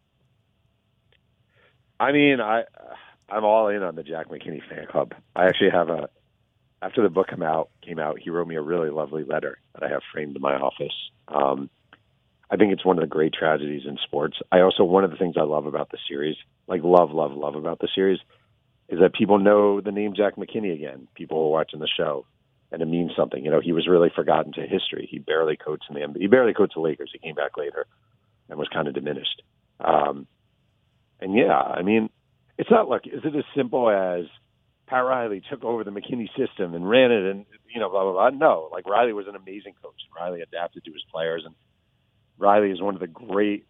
I 1.99 2.11
mean, 2.11 2.41
I. 2.41 2.63
I'm 3.33 3.45
all 3.45 3.69
in 3.69 3.81
on 3.81 3.95
the 3.95 4.03
Jack 4.03 4.27
McKinney 4.27 4.61
fan 4.67 4.87
club. 4.91 5.13
I 5.37 5.45
actually 5.45 5.69
have 5.69 5.87
a 5.87 6.09
after 6.81 7.03
the 7.03 7.09
book 7.09 7.29
came 7.29 7.43
out, 7.43 7.69
came 7.85 7.99
out, 7.99 8.19
he 8.19 8.29
wrote 8.29 8.47
me 8.47 8.55
a 8.55 8.61
really 8.61 8.89
lovely 8.89 9.23
letter 9.23 9.59
that 9.73 9.83
I 9.83 9.89
have 9.89 10.01
framed 10.11 10.35
in 10.35 10.41
my 10.41 10.55
office. 10.55 10.93
Um, 11.27 11.69
I 12.49 12.57
think 12.57 12.73
it's 12.73 12.83
one 12.83 12.97
of 12.97 13.01
the 13.01 13.07
great 13.07 13.33
tragedies 13.33 13.83
in 13.85 13.97
sports. 14.03 14.37
I 14.51 14.61
also 14.61 14.83
one 14.83 15.03
of 15.03 15.11
the 15.11 15.17
things 15.17 15.35
I 15.37 15.43
love 15.43 15.67
about 15.67 15.89
the 15.91 15.99
series, 16.07 16.35
like 16.67 16.81
love, 16.83 17.11
love, 17.11 17.31
love 17.31 17.55
about 17.55 17.79
the 17.79 17.87
series, 17.93 18.19
is 18.89 18.99
that 18.99 19.13
people 19.13 19.39
know 19.39 19.79
the 19.79 19.91
name 19.91 20.13
Jack 20.15 20.35
McKinney 20.35 20.73
again. 20.73 21.07
People 21.15 21.37
who 21.37 21.45
are 21.45 21.51
watching 21.51 21.79
the 21.79 21.87
show, 21.87 22.25
and 22.71 22.81
it 22.81 22.87
means 22.87 23.11
something. 23.15 23.43
You 23.43 23.51
know, 23.51 23.61
he 23.61 23.71
was 23.71 23.87
really 23.87 24.11
forgotten 24.13 24.51
to 24.53 24.61
history. 24.61 25.07
He 25.09 25.19
barely 25.19 25.55
coached 25.55 25.85
in 25.89 25.95
the. 25.95 26.19
He 26.19 26.27
barely 26.27 26.53
coached 26.53 26.73
the 26.75 26.81
Lakers. 26.81 27.11
He 27.13 27.19
came 27.19 27.35
back 27.35 27.57
later, 27.57 27.85
and 28.49 28.59
was 28.59 28.67
kind 28.67 28.89
of 28.89 28.93
diminished. 28.93 29.41
Um, 29.79 30.27
and 31.21 31.33
yeah, 31.33 31.57
I 31.57 31.83
mean, 31.83 32.09
it's 32.57 32.69
not 32.69 32.89
like 32.89 33.07
is 33.07 33.21
it 33.23 33.35
as 33.35 33.45
simple 33.55 33.89
as 33.89 34.25
Pat 34.91 35.05
Riley 35.05 35.41
took 35.49 35.63
over 35.63 35.85
the 35.85 35.91
McKinney 35.91 36.27
system 36.37 36.75
and 36.75 36.87
ran 36.87 37.13
it, 37.13 37.23
and 37.31 37.45
you 37.73 37.79
know, 37.79 37.89
blah 37.89 38.03
blah 38.03 38.11
blah. 38.11 38.29
No, 38.31 38.67
like 38.73 38.85
Riley 38.85 39.13
was 39.13 39.25
an 39.25 39.37
amazing 39.37 39.73
coach. 39.81 39.95
Riley 40.13 40.41
adapted 40.41 40.83
to 40.83 40.91
his 40.91 41.03
players, 41.09 41.43
and 41.45 41.55
Riley 42.37 42.71
is 42.71 42.81
one 42.81 42.95
of 42.95 42.99
the 42.99 43.07
great 43.07 43.65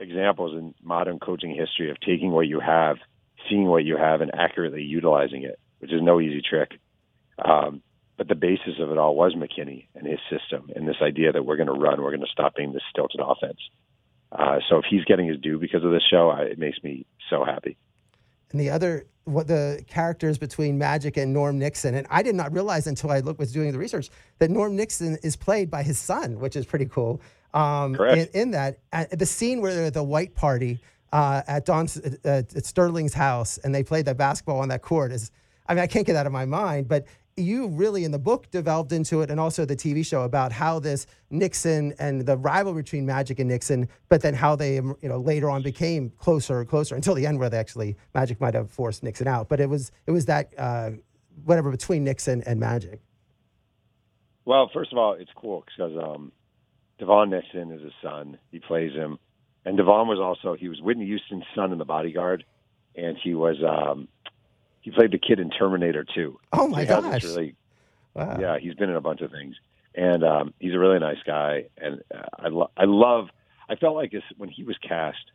examples 0.00 0.56
in 0.56 0.74
modern 0.82 1.18
coaching 1.18 1.54
history 1.54 1.90
of 1.90 2.00
taking 2.00 2.30
what 2.32 2.46
you 2.46 2.60
have, 2.60 2.96
seeing 3.50 3.66
what 3.66 3.84
you 3.84 3.98
have, 3.98 4.22
and 4.22 4.30
accurately 4.34 4.82
utilizing 4.82 5.42
it, 5.42 5.60
which 5.80 5.92
is 5.92 6.00
no 6.00 6.18
easy 6.18 6.40
trick. 6.40 6.70
Um, 7.44 7.82
but 8.16 8.28
the 8.28 8.34
basis 8.34 8.80
of 8.80 8.90
it 8.90 8.96
all 8.96 9.14
was 9.14 9.34
McKinney 9.34 9.88
and 9.94 10.06
his 10.06 10.20
system, 10.30 10.70
and 10.74 10.88
this 10.88 11.02
idea 11.02 11.30
that 11.32 11.44
we're 11.44 11.56
going 11.56 11.66
to 11.66 11.74
run, 11.74 12.00
we're 12.00 12.16
going 12.16 12.20
to 12.24 12.32
stop 12.32 12.56
being 12.56 12.72
this 12.72 12.82
stilted 12.88 13.20
offense. 13.20 13.60
Uh, 14.32 14.60
so 14.70 14.78
if 14.78 14.86
he's 14.88 15.04
getting 15.04 15.28
his 15.28 15.38
due 15.38 15.58
because 15.58 15.84
of 15.84 15.90
this 15.90 16.04
show, 16.10 16.30
I, 16.30 16.44
it 16.44 16.58
makes 16.58 16.82
me 16.82 17.04
so 17.28 17.44
happy. 17.44 17.76
And 18.50 18.58
the 18.58 18.70
other 18.70 19.04
what 19.24 19.46
the 19.46 19.82
characters 19.88 20.38
between 20.38 20.76
Magic 20.78 21.16
and 21.16 21.32
Norm 21.32 21.58
Nixon. 21.58 21.94
And 21.94 22.06
I 22.10 22.22
did 22.22 22.34
not 22.34 22.52
realize 22.52 22.86
until 22.86 23.10
I 23.10 23.20
looked, 23.20 23.38
was 23.38 23.52
doing 23.52 23.72
the 23.72 23.78
research 23.78 24.10
that 24.38 24.50
Norm 24.50 24.76
Nixon 24.76 25.18
is 25.22 25.36
played 25.36 25.70
by 25.70 25.82
his 25.82 25.98
son, 25.98 26.38
which 26.40 26.56
is 26.56 26.66
pretty 26.66 26.86
cool. 26.86 27.20
Um, 27.54 27.94
Correct. 27.94 28.34
In, 28.34 28.42
in 28.42 28.50
that, 28.50 28.78
the 29.10 29.26
scene 29.26 29.60
where 29.60 29.90
the 29.90 30.02
white 30.02 30.34
party 30.34 30.78
uh, 31.12 31.42
at 31.46 31.64
Don 31.64 31.86
uh, 32.24 32.28
at 32.28 32.66
Sterling's 32.66 33.14
house 33.14 33.58
and 33.58 33.74
they 33.74 33.84
played 33.84 34.04
that 34.06 34.16
basketball 34.16 34.58
on 34.58 34.68
that 34.68 34.82
court 34.82 35.12
is, 35.12 35.30
I 35.68 35.74
mean, 35.74 35.82
I 35.82 35.86
can't 35.86 36.06
get 36.06 36.14
that 36.14 36.20
out 36.20 36.26
of 36.26 36.32
my 36.32 36.44
mind, 36.44 36.88
but 36.88 37.06
you 37.36 37.68
really 37.68 38.04
in 38.04 38.12
the 38.12 38.18
book 38.18 38.50
developed 38.50 38.92
into 38.92 39.20
it 39.20 39.30
and 39.30 39.40
also 39.40 39.64
the 39.64 39.76
TV 39.76 40.06
show 40.06 40.22
about 40.22 40.52
how 40.52 40.78
this 40.78 41.06
Nixon 41.30 41.92
and 41.98 42.24
the 42.24 42.36
rivalry 42.36 42.82
between 42.82 43.06
Magic 43.06 43.38
and 43.38 43.48
Nixon, 43.48 43.88
but 44.08 44.22
then 44.22 44.34
how 44.34 44.54
they 44.54 44.74
you 44.74 44.96
know 45.02 45.20
later 45.20 45.50
on 45.50 45.62
became 45.62 46.10
closer 46.18 46.60
and 46.60 46.68
closer 46.68 46.94
until 46.94 47.14
the 47.14 47.26
end 47.26 47.38
where 47.38 47.50
they 47.50 47.58
actually 47.58 47.96
Magic 48.14 48.40
might 48.40 48.54
have 48.54 48.70
forced 48.70 49.02
Nixon 49.02 49.26
out, 49.26 49.48
but 49.48 49.60
it 49.60 49.68
was 49.68 49.90
it 50.06 50.12
was 50.12 50.26
that 50.26 50.52
uh, 50.58 50.90
whatever 51.44 51.70
between 51.70 52.04
Nixon 52.04 52.42
and 52.42 52.60
Magic. 52.60 53.00
Well, 54.44 54.70
first 54.72 54.92
of 54.92 54.98
all, 54.98 55.14
it's 55.14 55.30
cool 55.34 55.64
because 55.66 55.96
um, 55.96 56.30
DeVaughn 56.98 57.30
Nixon 57.30 57.72
is 57.72 57.82
his 57.82 57.92
son. 58.02 58.38
He 58.52 58.60
plays 58.60 58.92
him, 58.92 59.18
and 59.64 59.76
DeVaughn 59.76 60.06
was 60.06 60.20
also 60.20 60.54
he 60.54 60.68
was 60.68 60.80
Whitney 60.80 61.06
Houston's 61.06 61.44
son 61.54 61.72
in 61.72 61.78
The 61.78 61.84
Bodyguard, 61.84 62.44
and 62.94 63.16
he 63.22 63.34
was 63.34 63.56
um, 63.66 64.08
he 64.84 64.90
played 64.90 65.12
the 65.12 65.18
kid 65.18 65.40
in 65.40 65.48
Terminator 65.48 66.04
2. 66.14 66.38
Oh 66.52 66.68
my 66.68 66.84
so 66.84 67.00
gosh! 67.00 67.24
Really, 67.24 67.56
wow. 68.12 68.36
Yeah, 68.38 68.58
he's 68.60 68.74
been 68.74 68.90
in 68.90 68.96
a 68.96 69.00
bunch 69.00 69.22
of 69.22 69.30
things, 69.30 69.56
and 69.94 70.22
um, 70.22 70.52
he's 70.60 70.74
a 70.74 70.78
really 70.78 70.98
nice 70.98 71.22
guy. 71.26 71.64
And 71.78 72.02
uh, 72.14 72.28
I 72.38 72.48
lo- 72.48 72.70
I 72.76 72.84
love. 72.84 73.28
I 73.66 73.76
felt 73.76 73.96
like 73.96 74.12
this, 74.12 74.22
when 74.36 74.50
he 74.50 74.62
was 74.62 74.76
cast, 74.86 75.30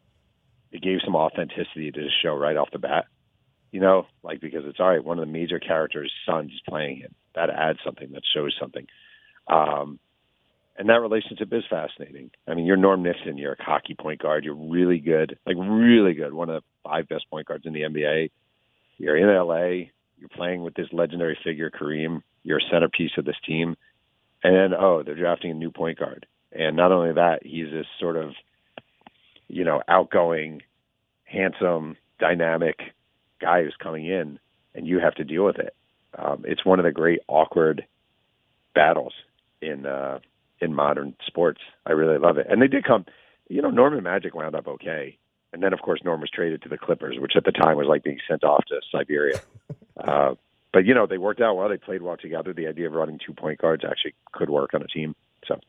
it 0.72 0.84
gave 0.84 1.00
some 1.04 1.16
authenticity 1.16 1.92
to 1.92 2.00
the 2.00 2.12
show 2.22 2.36
right 2.36 2.56
off 2.56 2.70
the 2.72 2.78
bat. 2.78 3.08
You 3.72 3.80
know, 3.80 4.06
like 4.22 4.40
because 4.40 4.66
it's 4.68 4.80
all 4.80 4.88
right. 4.88 5.04
One 5.04 5.18
of 5.18 5.26
the 5.26 5.34
major 5.34 5.60
characters' 5.60 6.14
sons 6.28 6.52
is 6.52 6.62
playing 6.70 7.02
it. 7.02 7.12
That 7.34 7.50
adds 7.50 7.80
something. 7.84 8.12
That 8.12 8.22
shows 8.32 8.56
something. 8.60 8.86
Um, 9.48 10.00
and 10.78 10.90
that 10.90 11.02
relationship 11.02 11.52
is 11.52 11.64
fascinating. 11.68 12.30
I 12.48 12.54
mean, 12.54 12.68
you're 12.68 12.78
Norm 12.78 13.02
Nixon. 13.02 13.40
You're 13.40 13.54
a 13.54 13.66
cocky 13.66 13.96
point 14.00 14.22
guard. 14.22 14.46
You're 14.46 14.54
really 14.54 15.00
good, 15.00 15.40
like 15.48 15.58
really 15.60 16.14
good. 16.14 16.34
One 16.34 16.52
of 16.52 16.62
the 16.62 16.88
five 16.88 17.10
best 17.10 17.28
point 17.32 17.48
guards 17.48 17.66
in 17.66 17.74
the 17.74 17.82
NBA. 17.82 18.30
You're 19.00 19.18
in 19.18 19.28
LA. 19.28 19.90
You're 20.18 20.30
playing 20.32 20.62
with 20.62 20.76
this 20.76 20.88
legendary 20.92 21.38
figure, 21.44 21.72
Kareem. 21.72 22.22
You're 22.44 22.60
a 22.60 22.70
centerpiece 22.72 23.12
of 23.18 23.26
this 23.26 23.38
team. 23.48 23.76
And 24.44 24.56
then, 24.56 24.80
oh, 24.80 25.02
they're 25.04 25.16
drafting 25.16 25.52
a 25.52 25.56
new 25.56 25.72
point 25.72 25.98
guard. 25.98 26.28
And 26.52 26.76
not 26.76 26.92
only 26.92 27.14
that, 27.14 27.40
he's 27.44 27.72
this 27.72 27.86
sort 28.00 28.18
of, 28.18 28.32
you 29.48 29.64
know, 29.64 29.82
outgoing, 29.88 30.62
handsome, 31.24 31.96
dynamic 32.20 32.80
guy 33.42 33.64
who's 33.64 33.76
coming 33.82 34.06
in, 34.06 34.40
and 34.76 34.86
you 34.86 35.00
have 35.00 35.16
to 35.16 35.24
deal 35.24 35.46
with 35.46 35.58
it. 35.58 35.74
Um, 36.18 36.44
it's 36.46 36.66
one 36.66 36.80
of 36.80 36.86
the 36.86 36.92
great 36.92 37.20
awkward 37.28 37.86
battles 38.76 39.14
in 39.62 39.86
uh, 39.86 40.20
in 40.60 40.74
modern 40.74 41.16
sports. 41.26 41.62
I 41.86 41.92
really 41.92 42.18
love 42.18 42.38
it. 42.38 42.48
And 42.50 42.62
they 42.62 42.68
did 42.68 42.84
come. 42.84 43.06
You 43.48 43.62
know, 43.62 43.72
Norman 43.72 44.04
Magic 44.04 44.36
wound 44.36 44.56
up 44.56 44.68
okay, 44.68 45.18
and 45.52 45.64
then, 45.64 45.74
of 45.74 45.82
course, 45.82 46.02
Norm 46.04 46.22
was 46.22 46.30
traded 46.30 46.62
to 46.64 46.70
the 46.70 46.78
Clippers, 46.78 47.18
which 47.20 47.34
at 47.36 47.44
the 47.44 47.52
time 47.52 47.78
was 47.78 47.88
like 47.88 48.04
being 48.04 48.20
sent 48.28 48.44
off 48.44 48.64
to 48.66 48.80
Siberia. 48.92 49.40
uh, 49.98 50.36
but 50.72 50.86
you 50.86 50.94
know, 50.94 51.08
they 51.08 51.18
worked 51.18 51.42
out 51.42 51.56
well. 51.58 51.70
They 51.70 51.78
played 51.78 52.02
well 52.02 52.18
together. 52.18 52.54
The 52.54 52.68
idea 52.68 52.88
of 52.88 52.94
running 52.94 53.20
two 53.26 53.34
point 53.34 53.60
guards 53.60 53.84
actually 53.84 54.14
could 54.32 54.50
work 54.50 54.74
on 54.74 54.84
a 54.84 54.88
team. 54.88 55.16
So, 55.48 55.60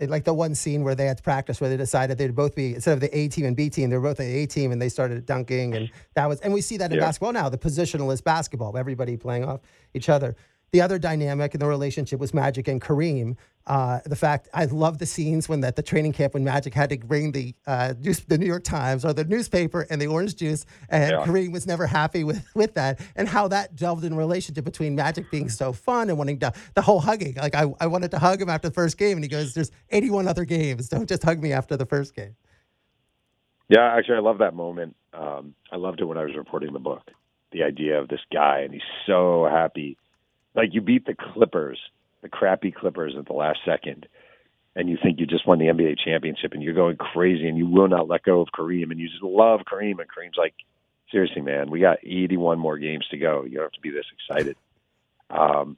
like 0.00 0.24
the 0.24 0.32
one 0.32 0.54
scene 0.54 0.82
where 0.82 0.94
they 0.94 1.04
had 1.04 1.18
to 1.18 1.22
practice, 1.22 1.60
where 1.60 1.68
they 1.68 1.76
decided 1.76 2.16
they'd 2.16 2.34
both 2.34 2.54
be 2.54 2.74
instead 2.74 2.94
of 2.94 3.00
the 3.00 3.16
A 3.16 3.28
team 3.28 3.44
and 3.44 3.54
B 3.54 3.68
team, 3.68 3.90
they 3.90 3.96
were 3.96 4.02
both 4.02 4.16
the 4.16 4.24
A 4.24 4.46
team, 4.46 4.72
and 4.72 4.80
they 4.80 4.88
started 4.88 5.26
dunking, 5.26 5.74
and 5.74 5.90
that 6.14 6.26
was. 6.26 6.40
And 6.40 6.54
we 6.54 6.62
see 6.62 6.78
that 6.78 6.90
in 6.90 6.98
yeah. 6.98 7.04
basketball 7.04 7.32
now, 7.32 7.50
the 7.50 7.58
positionalist 7.58 8.24
basketball, 8.24 8.76
everybody 8.78 9.16
playing 9.18 9.44
off 9.44 9.60
each 9.92 10.08
other. 10.08 10.36
The 10.74 10.80
other 10.80 10.98
dynamic 10.98 11.54
in 11.54 11.60
the 11.60 11.68
relationship 11.68 12.18
was 12.18 12.34
Magic 12.34 12.66
and 12.66 12.80
Kareem. 12.80 13.36
Uh, 13.64 14.00
the 14.06 14.16
fact 14.16 14.48
I 14.52 14.64
love 14.64 14.98
the 14.98 15.06
scenes 15.06 15.48
when 15.48 15.62
at 15.62 15.76
the 15.76 15.84
training 15.84 16.14
camp 16.14 16.34
when 16.34 16.42
Magic 16.42 16.74
had 16.74 16.90
to 16.90 16.98
bring 16.98 17.30
the 17.30 17.54
uh, 17.64 17.94
news, 18.00 18.18
the 18.26 18.36
New 18.38 18.46
York 18.46 18.64
Times 18.64 19.04
or 19.04 19.12
the 19.12 19.22
newspaper 19.22 19.86
and 19.88 20.02
the 20.02 20.08
orange 20.08 20.34
juice, 20.34 20.66
and 20.88 21.12
yeah. 21.12 21.24
Kareem 21.24 21.52
was 21.52 21.64
never 21.64 21.86
happy 21.86 22.24
with 22.24 22.44
with 22.56 22.74
that, 22.74 23.00
and 23.14 23.28
how 23.28 23.46
that 23.46 23.76
delved 23.76 24.02
in 24.02 24.16
relationship 24.16 24.64
between 24.64 24.96
Magic 24.96 25.30
being 25.30 25.48
so 25.48 25.72
fun 25.72 26.08
and 26.08 26.18
wanting 26.18 26.40
to 26.40 26.52
the 26.74 26.82
whole 26.82 26.98
hugging. 26.98 27.36
Like 27.36 27.54
I, 27.54 27.72
I 27.78 27.86
wanted 27.86 28.10
to 28.10 28.18
hug 28.18 28.42
him 28.42 28.48
after 28.48 28.68
the 28.68 28.74
first 28.74 28.98
game, 28.98 29.16
and 29.16 29.22
he 29.22 29.28
goes, 29.28 29.54
"There's 29.54 29.70
81 29.90 30.26
other 30.26 30.44
games. 30.44 30.88
Don't 30.88 31.08
just 31.08 31.22
hug 31.22 31.40
me 31.40 31.52
after 31.52 31.76
the 31.76 31.86
first 31.86 32.16
game." 32.16 32.34
Yeah, 33.68 33.94
actually, 33.96 34.16
I 34.16 34.22
love 34.22 34.38
that 34.38 34.54
moment. 34.54 34.96
Um, 35.12 35.54
I 35.70 35.76
loved 35.76 36.00
it 36.00 36.06
when 36.06 36.18
I 36.18 36.24
was 36.24 36.34
reporting 36.34 36.72
the 36.72 36.80
book. 36.80 37.12
The 37.52 37.62
idea 37.62 38.00
of 38.00 38.08
this 38.08 38.22
guy, 38.32 38.62
and 38.62 38.72
he's 38.72 38.82
so 39.06 39.48
happy 39.48 39.96
like 40.54 40.72
you 40.72 40.80
beat 40.80 41.06
the 41.06 41.14
Clippers, 41.14 41.78
the 42.22 42.28
crappy 42.28 42.70
Clippers 42.70 43.14
at 43.18 43.26
the 43.26 43.32
last 43.32 43.60
second, 43.64 44.06
and 44.76 44.88
you 44.88 44.98
think 45.00 45.20
you 45.20 45.26
just 45.26 45.46
won 45.46 45.58
the 45.58 45.66
NBA 45.66 45.98
championship 46.04 46.52
and 46.52 46.62
you're 46.62 46.74
going 46.74 46.96
crazy 46.96 47.48
and 47.48 47.56
you 47.56 47.66
will 47.66 47.88
not 47.88 48.08
let 48.08 48.24
go 48.24 48.40
of 48.40 48.48
Kareem 48.48 48.90
and 48.90 48.98
you 48.98 49.08
just 49.08 49.22
love 49.22 49.60
Kareem 49.60 50.00
and 50.00 50.08
Kareem's 50.08 50.36
like, 50.36 50.54
seriously, 51.10 51.42
man, 51.42 51.70
we 51.70 51.80
got 51.80 51.98
81 52.02 52.58
more 52.58 52.78
games 52.78 53.06
to 53.10 53.16
go. 53.16 53.44
You 53.44 53.56
don't 53.56 53.64
have 53.64 53.72
to 53.72 53.80
be 53.80 53.90
this 53.90 54.06
excited. 54.12 54.56
Um, 55.30 55.76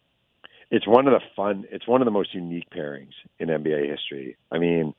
it's 0.71 0.87
one 0.87 1.07
of 1.07 1.13
the 1.13 1.21
fun. 1.37 1.67
It's 1.71 1.87
one 1.87 2.01
of 2.01 2.07
the 2.07 2.11
most 2.11 2.35
unique 2.35 2.69
pairings 2.71 3.13
in 3.39 3.49
NBA 3.49 3.89
history. 3.91 4.37
I 4.51 4.59
mean, 4.59 4.95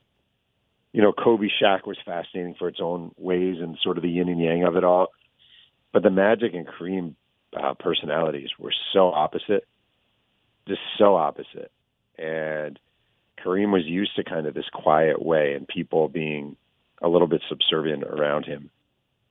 you 0.94 1.02
know, 1.02 1.12
Kobe 1.12 1.48
Shaq 1.62 1.86
was 1.86 1.98
fascinating 2.06 2.56
for 2.58 2.68
its 2.68 2.80
own 2.82 3.12
ways 3.18 3.58
and 3.60 3.78
sort 3.82 3.98
of 3.98 4.04
the 4.04 4.10
yin 4.10 4.30
and 4.30 4.42
yang 4.42 4.64
of 4.64 4.78
it 4.78 4.84
all. 4.84 5.08
But 5.92 6.04
the 6.04 6.10
Magic 6.10 6.54
and 6.54 6.68
Kareem 6.68 7.16
uh, 7.56 7.74
personalities 7.76 8.50
were 8.60 8.74
so 8.94 9.12
opposite, 9.12 9.66
just 10.68 10.82
so 10.98 11.16
opposite. 11.16 11.72
And 12.18 12.80
Kareem 13.44 13.72
was 13.72 13.86
used 13.86 14.16
to 14.16 14.24
kind 14.24 14.48
of 14.48 14.54
this 14.54 14.70
quiet 14.74 15.22
way 15.22 15.54
and 15.54 15.68
people 15.68 16.08
being 16.08 16.56
a 17.02 17.08
little 17.08 17.28
bit 17.28 17.42
subservient 17.48 18.04
around 18.04 18.46
him. 18.46 18.70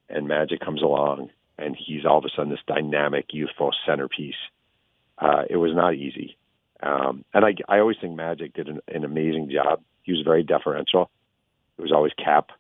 And 0.09 0.29
Magic 0.29 0.61
comes 0.61 0.83
along 0.83 1.31
and 1.59 1.77
he's 1.77 2.05
all 2.05 2.19
of 2.19 2.25
a 2.25 2.29
sudden 2.31 2.51
this 2.51 2.61
dynamic, 2.67 3.27
youthful 3.31 3.73
centerpiece. 3.87 4.35
Uh, 5.19 5.43
it 5.49 5.57
was 5.57 5.75
not 5.75 5.95
easy. 5.95 6.37
Um, 6.83 7.25
and 7.33 7.45
I, 7.45 7.55
I 7.69 7.79
always 7.79 7.97
think 8.01 8.15
Magic 8.15 8.55
did 8.55 8.69
an, 8.69 8.81
an 8.87 9.05
amazing 9.05 9.51
job. 9.51 9.81
He 10.03 10.13
was 10.13 10.23
very 10.23 10.43
deferential. 10.43 11.11
It 11.79 11.83
was 11.83 11.93
always 11.93 12.13
Cap. 12.23 12.51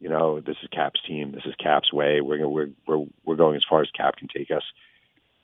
You 0.00 0.08
know, 0.08 0.40
this 0.40 0.56
is 0.62 0.68
Cap's 0.70 1.00
team. 1.06 1.32
This 1.32 1.44
is 1.44 1.54
Cap's 1.56 1.92
way. 1.92 2.20
We're 2.20 2.46
we're 2.48 2.70
we're 2.86 3.04
we're 3.24 3.36
going 3.36 3.56
as 3.56 3.64
far 3.68 3.82
as 3.82 3.90
Cap 3.90 4.16
can 4.16 4.28
take 4.28 4.50
us. 4.50 4.62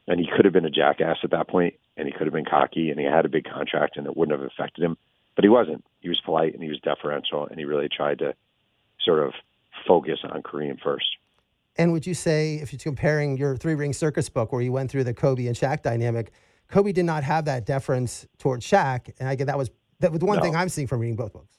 And 0.07 0.21
he 0.21 0.29
could 0.35 0.45
have 0.45 0.53
been 0.53 0.67
a 0.67 0.71
jackass 0.71 1.19
at 1.25 1.31
that 1.31 1.49
point, 1.49 1.75
and 1.97 2.07
he 2.07 2.12
could 2.12 2.27
have 2.27 2.35
been 2.35 2.45
cocky, 2.45 2.90
and 2.90 3.01
he 3.01 3.07
had 3.07 3.25
a 3.25 3.29
big 3.29 3.45
contract, 3.45 3.97
and 3.97 4.07
it 4.07 4.17
wouldn't 4.17 4.38
have 4.38 4.47
affected 4.47 4.85
him. 4.85 4.97
But 5.35 5.45
he 5.45 5.49
wasn't. 5.49 5.85
He 6.01 6.09
was 6.09 6.21
polite 6.21 6.55
and 6.55 6.62
he 6.62 6.69
was 6.69 6.79
deferential, 6.81 7.47
and 7.47 7.59
he 7.59 7.64
really 7.64 7.88
tried 7.88 8.19
to 8.21 8.35
sort 9.01 9.21
of 9.27 9.33
focus 9.87 10.21
on 10.23 10.43
Kareem 10.43 10.79
first. 10.81 11.07
And 11.77 11.93
would 11.93 12.07
you 12.07 12.14
say, 12.14 12.57
if 12.57 12.73
you're 12.73 12.79
comparing 12.79 13.37
your 13.37 13.57
Three 13.57 13.75
Ring 13.75 13.93
Circus 13.93 14.29
book, 14.29 14.53
where 14.53 14.62
you 14.62 14.71
went 14.71 14.90
through 14.90 15.05
the 15.05 15.14
Kobe 15.14 15.47
and 15.47 15.57
Shaq 15.57 15.83
dynamic, 15.83 16.31
Kobe 16.69 16.93
did 16.93 17.05
not 17.05 17.25
have 17.25 17.47
that 17.47 17.67
deference 17.67 18.27
towards 18.38 18.64
Shaq, 18.64 19.12
and 19.19 19.29
I 19.29 19.35
get 19.35 19.47
that 19.49 19.59
was 19.59 19.71
that 20.01 20.12
was 20.12 20.21
one 20.21 20.37
No. 20.37 20.43
thing 20.43 20.55
I'm 20.55 20.69
seeing 20.69 20.87
from 20.87 21.01
reading 21.01 21.17
both 21.17 21.33
books. 21.33 21.59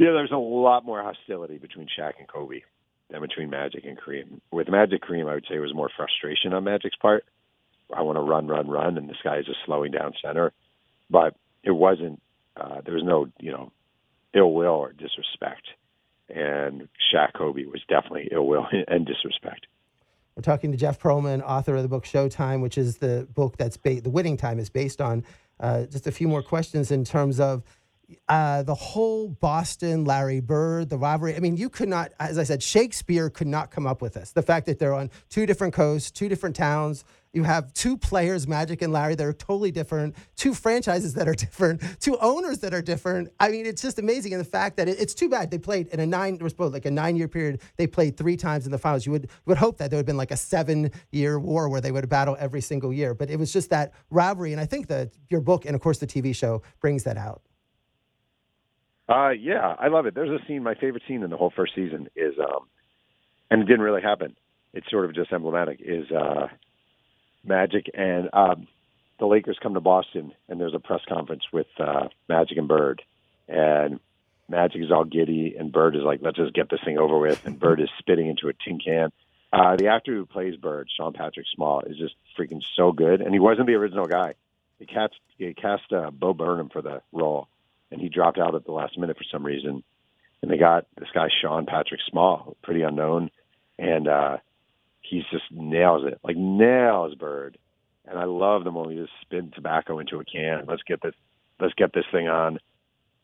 Yeah, 0.00 0.12
there's 0.12 0.32
a 0.32 0.36
lot 0.38 0.86
more 0.86 1.02
hostility 1.02 1.58
between 1.58 1.86
Shaq 1.86 2.12
and 2.18 2.26
Kobe 2.26 2.62
than 3.10 3.20
between 3.20 3.50
Magic 3.50 3.84
and 3.84 3.98
Kareem. 4.00 4.40
With 4.50 4.66
Magic 4.70 5.02
Kareem, 5.02 5.28
I 5.28 5.34
would 5.34 5.44
say 5.46 5.56
it 5.56 5.58
was 5.58 5.74
more 5.74 5.90
frustration 5.94 6.54
on 6.54 6.64
Magic's 6.64 6.96
part. 6.96 7.26
I 7.94 8.00
want 8.00 8.16
to 8.16 8.22
run, 8.22 8.48
run, 8.48 8.66
run, 8.66 8.96
and 8.96 9.10
this 9.10 9.18
guy 9.22 9.40
is 9.40 9.44
just 9.44 9.58
slowing 9.66 9.92
down 9.92 10.14
center. 10.24 10.54
But 11.10 11.36
it 11.62 11.72
wasn't. 11.72 12.22
Uh, 12.56 12.80
there 12.82 12.94
was 12.94 13.04
no, 13.04 13.28
you 13.40 13.52
know, 13.52 13.72
ill 14.34 14.54
will 14.54 14.72
or 14.72 14.92
disrespect. 14.92 15.68
And 16.30 16.88
Shaq 17.12 17.34
Kobe 17.36 17.66
was 17.66 17.82
definitely 17.86 18.30
ill 18.32 18.46
will 18.46 18.66
and 18.88 19.04
disrespect. 19.04 19.66
We're 20.34 20.42
talking 20.44 20.72
to 20.72 20.78
Jeff 20.78 20.98
Pearlman, 20.98 21.42
author 21.42 21.76
of 21.76 21.82
the 21.82 21.88
book 21.88 22.06
Showtime, 22.06 22.62
which 22.62 22.78
is 22.78 22.96
the 22.96 23.28
book 23.34 23.58
that's 23.58 23.76
ba- 23.76 24.00
the 24.00 24.08
Winning 24.08 24.38
Time 24.38 24.58
is 24.58 24.70
based 24.70 25.02
on. 25.02 25.24
Uh, 25.58 25.84
just 25.84 26.06
a 26.06 26.12
few 26.12 26.26
more 26.26 26.42
questions 26.42 26.90
in 26.90 27.04
terms 27.04 27.38
of 27.38 27.62
uh, 28.28 28.62
the 28.62 28.74
whole 28.74 29.28
Boston, 29.28 30.04
Larry 30.04 30.40
Bird, 30.40 30.90
the 30.90 30.98
rivalry. 30.98 31.36
I 31.36 31.40
mean, 31.40 31.56
you 31.56 31.68
could 31.68 31.88
not, 31.88 32.12
as 32.18 32.38
I 32.38 32.44
said, 32.44 32.62
Shakespeare 32.62 33.30
could 33.30 33.46
not 33.46 33.70
come 33.70 33.86
up 33.86 34.02
with 34.02 34.14
this. 34.14 34.32
The 34.32 34.42
fact 34.42 34.66
that 34.66 34.78
they're 34.78 34.94
on 34.94 35.10
two 35.28 35.46
different 35.46 35.74
coasts, 35.74 36.10
two 36.10 36.28
different 36.28 36.56
towns. 36.56 37.04
You 37.32 37.44
have 37.44 37.72
two 37.74 37.96
players, 37.96 38.48
Magic 38.48 38.82
and 38.82 38.92
Larry, 38.92 39.14
that 39.14 39.24
are 39.24 39.32
totally 39.32 39.70
different, 39.70 40.16
two 40.34 40.52
franchises 40.52 41.14
that 41.14 41.28
are 41.28 41.34
different, 41.46 41.80
two 42.00 42.18
owners 42.18 42.58
that 42.58 42.74
are 42.74 42.82
different. 42.82 43.32
I 43.38 43.50
mean, 43.50 43.66
it's 43.66 43.82
just 43.82 43.98
amazing. 43.98 44.32
And 44.32 44.40
the 44.40 44.48
fact 44.48 44.76
that 44.78 44.88
it, 44.88 45.00
it's 45.00 45.14
too 45.14 45.28
bad 45.28 45.50
they 45.50 45.58
played 45.58 45.88
in 45.88 46.00
a 46.00 46.06
nine, 46.06 46.38
was 46.38 46.58
like 46.58 46.86
a 46.86 46.90
nine 46.90 47.16
year 47.16 47.28
period. 47.28 47.60
They 47.76 47.86
played 47.86 48.16
three 48.16 48.36
times 48.36 48.66
in 48.66 48.72
the 48.72 48.78
finals. 48.78 49.06
You 49.06 49.12
would, 49.12 49.30
would 49.46 49.58
hope 49.58 49.78
that 49.78 49.90
there 49.90 49.98
would 49.98 50.02
have 50.02 50.06
been 50.06 50.16
like 50.16 50.32
a 50.32 50.36
seven 50.36 50.90
year 51.12 51.38
war 51.38 51.68
where 51.68 51.80
they 51.80 51.92
would 51.92 52.08
battle 52.08 52.36
every 52.40 52.60
single 52.60 52.92
year. 52.92 53.14
But 53.14 53.30
it 53.30 53.38
was 53.38 53.52
just 53.52 53.70
that 53.70 53.92
rivalry. 54.10 54.52
And 54.52 54.60
I 54.60 54.66
think 54.66 54.88
that 54.88 55.12
your 55.28 55.40
book 55.40 55.64
and, 55.66 55.74
of 55.76 55.80
course, 55.80 55.98
the 55.98 56.06
TV 56.06 56.34
show 56.34 56.62
brings 56.80 57.04
that 57.04 57.16
out. 57.16 57.42
Uh, 59.10 59.30
yeah, 59.30 59.74
I 59.76 59.88
love 59.88 60.06
it. 60.06 60.14
There's 60.14 60.30
a 60.30 60.46
scene. 60.46 60.62
My 60.62 60.74
favorite 60.74 61.02
scene 61.08 61.24
in 61.24 61.30
the 61.30 61.36
whole 61.36 61.52
first 61.54 61.74
season 61.74 62.08
is, 62.14 62.34
um, 62.38 62.68
and 63.50 63.60
it 63.60 63.64
didn't 63.64 63.80
really 63.80 64.02
happen. 64.02 64.36
It's 64.72 64.88
sort 64.88 65.04
of 65.04 65.14
just 65.16 65.32
emblematic. 65.32 65.80
Is 65.80 66.08
uh, 66.12 66.46
Magic 67.44 67.86
and 67.92 68.30
um, 68.32 68.68
the 69.18 69.26
Lakers 69.26 69.58
come 69.60 69.74
to 69.74 69.80
Boston, 69.80 70.32
and 70.48 70.60
there's 70.60 70.74
a 70.74 70.78
press 70.78 71.00
conference 71.08 71.42
with 71.52 71.66
uh, 71.80 72.08
Magic 72.28 72.56
and 72.56 72.68
Bird, 72.68 73.02
and 73.48 73.98
Magic 74.48 74.80
is 74.80 74.92
all 74.92 75.04
giddy, 75.04 75.56
and 75.58 75.72
Bird 75.72 75.96
is 75.96 76.02
like, 76.02 76.20
"Let's 76.22 76.36
just 76.36 76.54
get 76.54 76.70
this 76.70 76.80
thing 76.84 76.98
over 76.98 77.18
with," 77.18 77.44
and 77.44 77.58
Bird 77.58 77.80
is 77.80 77.88
spitting 77.98 78.28
into 78.28 78.48
a 78.48 78.52
tin 78.52 78.78
can. 78.78 79.10
Uh, 79.52 79.74
the 79.74 79.88
actor 79.88 80.12
who 80.12 80.24
plays 80.24 80.54
Bird, 80.54 80.88
Sean 80.96 81.12
Patrick 81.12 81.46
Small, 81.52 81.80
is 81.80 81.98
just 81.98 82.14
freaking 82.38 82.62
so 82.76 82.92
good, 82.92 83.20
and 83.20 83.32
he 83.32 83.40
wasn't 83.40 83.66
the 83.66 83.74
original 83.74 84.06
guy. 84.06 84.34
They 84.78 84.86
cast, 84.86 85.14
they 85.38 85.52
cast 85.52 85.92
uh, 85.92 86.12
Bo 86.12 86.32
Burnham 86.32 86.68
for 86.68 86.80
the 86.80 87.02
role, 87.12 87.48
and 87.90 88.00
he 88.00 88.08
dropped 88.08 88.38
out 88.38 88.54
at 88.54 88.64
the 88.64 88.72
last 88.72 88.98
minute 88.98 89.16
for 89.16 89.24
some 89.30 89.44
reason. 89.44 89.82
And 90.42 90.50
they 90.50 90.56
got 90.56 90.86
this 90.98 91.08
guy 91.12 91.28
Sean 91.40 91.66
Patrick 91.66 92.00
Small, 92.08 92.56
pretty 92.62 92.82
unknown, 92.82 93.30
and 93.78 94.08
uh, 94.08 94.38
he's 95.02 95.24
just 95.30 95.44
nails 95.50 96.04
it, 96.06 96.18
like 96.24 96.36
nails 96.36 97.14
Bird. 97.14 97.58
And 98.06 98.18
I 98.18 98.24
love 98.24 98.64
the 98.64 98.70
moment 98.70 98.96
he 98.96 99.02
just 99.04 99.12
spin 99.20 99.52
tobacco 99.54 99.98
into 99.98 100.18
a 100.18 100.24
can. 100.24 100.64
Let's 100.66 100.82
get 100.82 101.02
this, 101.02 101.14
let's 101.60 101.74
get 101.74 101.92
this 101.92 102.06
thing 102.10 102.28
on. 102.28 102.58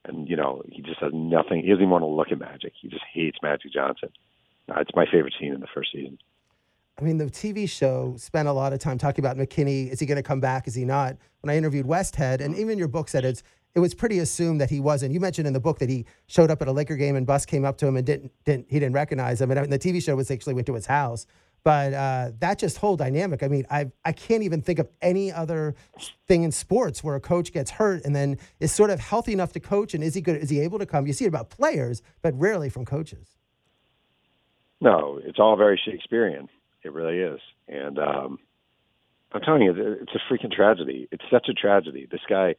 And 0.04 0.28
you 0.28 0.36
know, 0.36 0.62
he 0.70 0.82
just 0.82 1.00
has 1.00 1.12
nothing. 1.14 1.62
He 1.62 1.68
doesn't 1.68 1.82
even 1.82 1.90
want 1.90 2.02
to 2.02 2.06
look 2.06 2.30
at 2.30 2.38
Magic. 2.38 2.72
He 2.80 2.88
just 2.88 3.02
hates 3.12 3.38
Magic 3.42 3.72
Johnson. 3.72 4.10
Uh, 4.68 4.80
it's 4.80 4.94
my 4.94 5.06
favorite 5.06 5.34
scene 5.38 5.52
in 5.52 5.60
the 5.60 5.66
first 5.74 5.90
season. 5.92 6.18
I 6.98 7.02
mean, 7.02 7.18
the 7.18 7.26
TV 7.26 7.68
show 7.68 8.14
spent 8.16 8.48
a 8.48 8.52
lot 8.52 8.72
of 8.72 8.78
time 8.78 8.96
talking 8.96 9.22
about 9.22 9.36
McKinney. 9.36 9.90
Is 9.90 10.00
he 10.00 10.06
going 10.06 10.16
to 10.16 10.22
come 10.22 10.40
back? 10.40 10.66
Is 10.66 10.74
he 10.74 10.84
not? 10.84 11.16
When 11.40 11.50
I 11.50 11.58
interviewed 11.58 11.86
Westhead, 11.86 12.40
and 12.40 12.56
even 12.56 12.78
your 12.78 12.88
book 12.88 13.08
said 13.08 13.24
it's 13.24 13.42
it 13.76 13.80
was 13.80 13.94
pretty 13.94 14.18
assumed 14.20 14.58
that 14.62 14.70
he 14.70 14.80
wasn't. 14.80 15.12
You 15.12 15.20
mentioned 15.20 15.46
in 15.46 15.52
the 15.52 15.60
book 15.60 15.78
that 15.80 15.90
he 15.90 16.06
showed 16.28 16.50
up 16.50 16.62
at 16.62 16.66
a 16.66 16.72
Laker 16.72 16.96
game 16.96 17.14
and 17.14 17.26
Buss 17.26 17.44
came 17.44 17.66
up 17.66 17.76
to 17.78 17.86
him 17.86 17.96
and 17.98 18.06
didn't 18.06 18.32
didn't 18.46 18.66
he 18.70 18.80
didn't 18.80 18.94
recognize 18.94 19.38
him. 19.40 19.50
And 19.50 19.70
the 19.70 19.78
TV 19.78 20.02
show 20.02 20.16
was 20.16 20.30
actually 20.30 20.54
went 20.54 20.66
to 20.68 20.74
his 20.74 20.86
house. 20.86 21.26
But 21.62 21.92
uh, 21.92 22.30
that 22.38 22.58
just 22.58 22.78
whole 22.78 22.96
dynamic. 22.96 23.42
I 23.42 23.48
mean, 23.48 23.66
I 23.70 23.90
I 24.02 24.12
can't 24.12 24.42
even 24.44 24.62
think 24.62 24.78
of 24.78 24.88
any 25.02 25.30
other 25.30 25.74
thing 26.26 26.42
in 26.42 26.52
sports 26.52 27.04
where 27.04 27.16
a 27.16 27.20
coach 27.20 27.52
gets 27.52 27.70
hurt 27.70 28.02
and 28.06 28.16
then 28.16 28.38
is 28.60 28.72
sort 28.72 28.88
of 28.88 28.98
healthy 28.98 29.34
enough 29.34 29.52
to 29.52 29.60
coach. 29.60 29.92
And 29.92 30.02
is 30.02 30.14
he 30.14 30.22
good? 30.22 30.36
Is 30.36 30.48
he 30.48 30.60
able 30.60 30.78
to 30.78 30.86
come? 30.86 31.06
You 31.06 31.12
see 31.12 31.26
it 31.26 31.28
about 31.28 31.50
players, 31.50 32.00
but 32.22 32.32
rarely 32.40 32.70
from 32.70 32.86
coaches. 32.86 33.36
No, 34.80 35.20
it's 35.22 35.38
all 35.38 35.56
very 35.56 35.78
Shakespearean. 35.84 36.48
It 36.82 36.94
really 36.94 37.18
is. 37.18 37.40
And 37.68 37.98
um, 37.98 38.38
I'm 39.32 39.42
telling 39.42 39.62
you, 39.62 39.74
it's 40.00 40.12
a 40.14 40.32
freaking 40.32 40.52
tragedy. 40.52 41.08
It's 41.10 41.24
such 41.30 41.48
a 41.50 41.52
tragedy. 41.52 42.06
This 42.10 42.20
guy, 42.26 42.54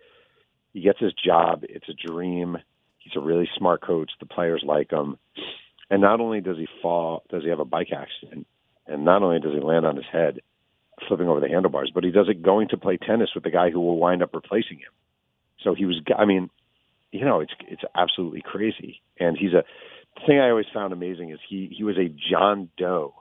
he 0.74 0.82
gets 0.82 1.00
his 1.00 1.14
job. 1.14 1.64
It's 1.64 1.90
a 1.90 2.08
dream. 2.08 2.58
He's 2.98 3.14
a 3.16 3.22
really 3.22 3.50
smart 3.58 3.82
coach. 3.82 4.12
The 4.20 4.26
players 4.26 4.64
like 4.66 4.92
him. 4.92 5.18
And 5.90 6.02
not 6.02 6.20
only 6.20 6.42
does 6.42 6.58
he 6.58 6.68
fall, 6.82 7.24
does 7.30 7.44
he 7.44 7.50
have 7.50 7.60
a 7.60 7.66
bike 7.66 7.90
accident, 7.94 8.46
and 8.86 9.06
not 9.06 9.24
only 9.24 9.40
does 9.40 9.54
he 9.54 9.62
land 9.62 9.86
on 9.86 9.96
his 9.96 10.06
head, 10.12 10.42
flipping 11.08 11.28
over 11.28 11.40
the 11.40 11.48
handlebars, 11.48 11.92
but 11.94 12.04
he 12.04 12.12
does 12.12 12.28
it 12.28 12.42
going 12.42 12.70
to 12.70 12.78
play 12.78 12.98
tennis 12.98 13.30
with 13.34 13.44
the 13.44 13.52
guy 13.52 13.70
who 13.70 13.80
will 13.80 13.98
wind 13.98 14.22
up 14.22 14.34
replacing 14.34 14.78
him. 14.78 14.92
So 15.64 15.74
he 15.74 15.86
was, 15.86 16.02
I 16.18 16.26
mean, 16.26 16.50
you 17.12 17.24
know, 17.24 17.40
it's 17.40 17.54
it's 17.68 17.84
absolutely 17.96 18.42
crazy. 18.42 19.02
And 19.20 19.38
he's 19.38 19.54
a 19.54 19.64
the 20.16 20.22
thing 20.26 20.40
I 20.40 20.50
always 20.50 20.66
found 20.74 20.94
amazing 20.94 21.32
is 21.32 21.40
he 21.48 21.74
he 21.76 21.84
was 21.84 21.98
a 21.98 22.10
John 22.32 22.70
Doe 22.78 23.14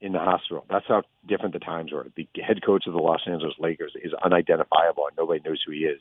in 0.00 0.12
the 0.12 0.18
hospital. 0.18 0.64
That's 0.68 0.86
how 0.88 1.02
different 1.28 1.52
the 1.52 1.60
times 1.60 1.92
were. 1.92 2.08
The 2.16 2.28
head 2.44 2.64
coach 2.64 2.86
of 2.86 2.94
the 2.94 2.98
Los 2.98 3.20
Angeles 3.26 3.54
Lakers 3.58 3.92
is 4.02 4.12
unidentifiable 4.24 5.06
and 5.06 5.16
nobody 5.16 5.40
knows 5.44 5.62
who 5.64 5.72
he 5.72 5.80
is 5.80 6.00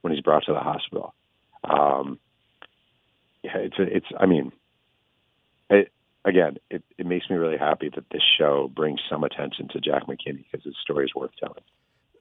when 0.00 0.12
he's 0.12 0.22
brought 0.22 0.44
to 0.44 0.52
the 0.52 0.60
hospital. 0.60 1.14
Um, 1.64 2.18
yeah, 3.42 3.58
it's 3.58 3.76
it's. 3.78 4.06
I 4.18 4.26
mean, 4.26 4.52
it, 5.70 5.92
again, 6.24 6.58
it, 6.70 6.82
it 6.98 7.06
makes 7.06 7.28
me 7.30 7.36
really 7.36 7.58
happy 7.58 7.90
that 7.94 8.04
this 8.10 8.22
show 8.38 8.68
brings 8.74 9.00
some 9.10 9.24
attention 9.24 9.68
to 9.68 9.80
Jack 9.80 10.06
McKinney 10.06 10.44
because 10.50 10.64
his 10.64 10.76
story 10.82 11.04
is 11.06 11.14
worth 11.14 11.30
telling. 11.38 11.62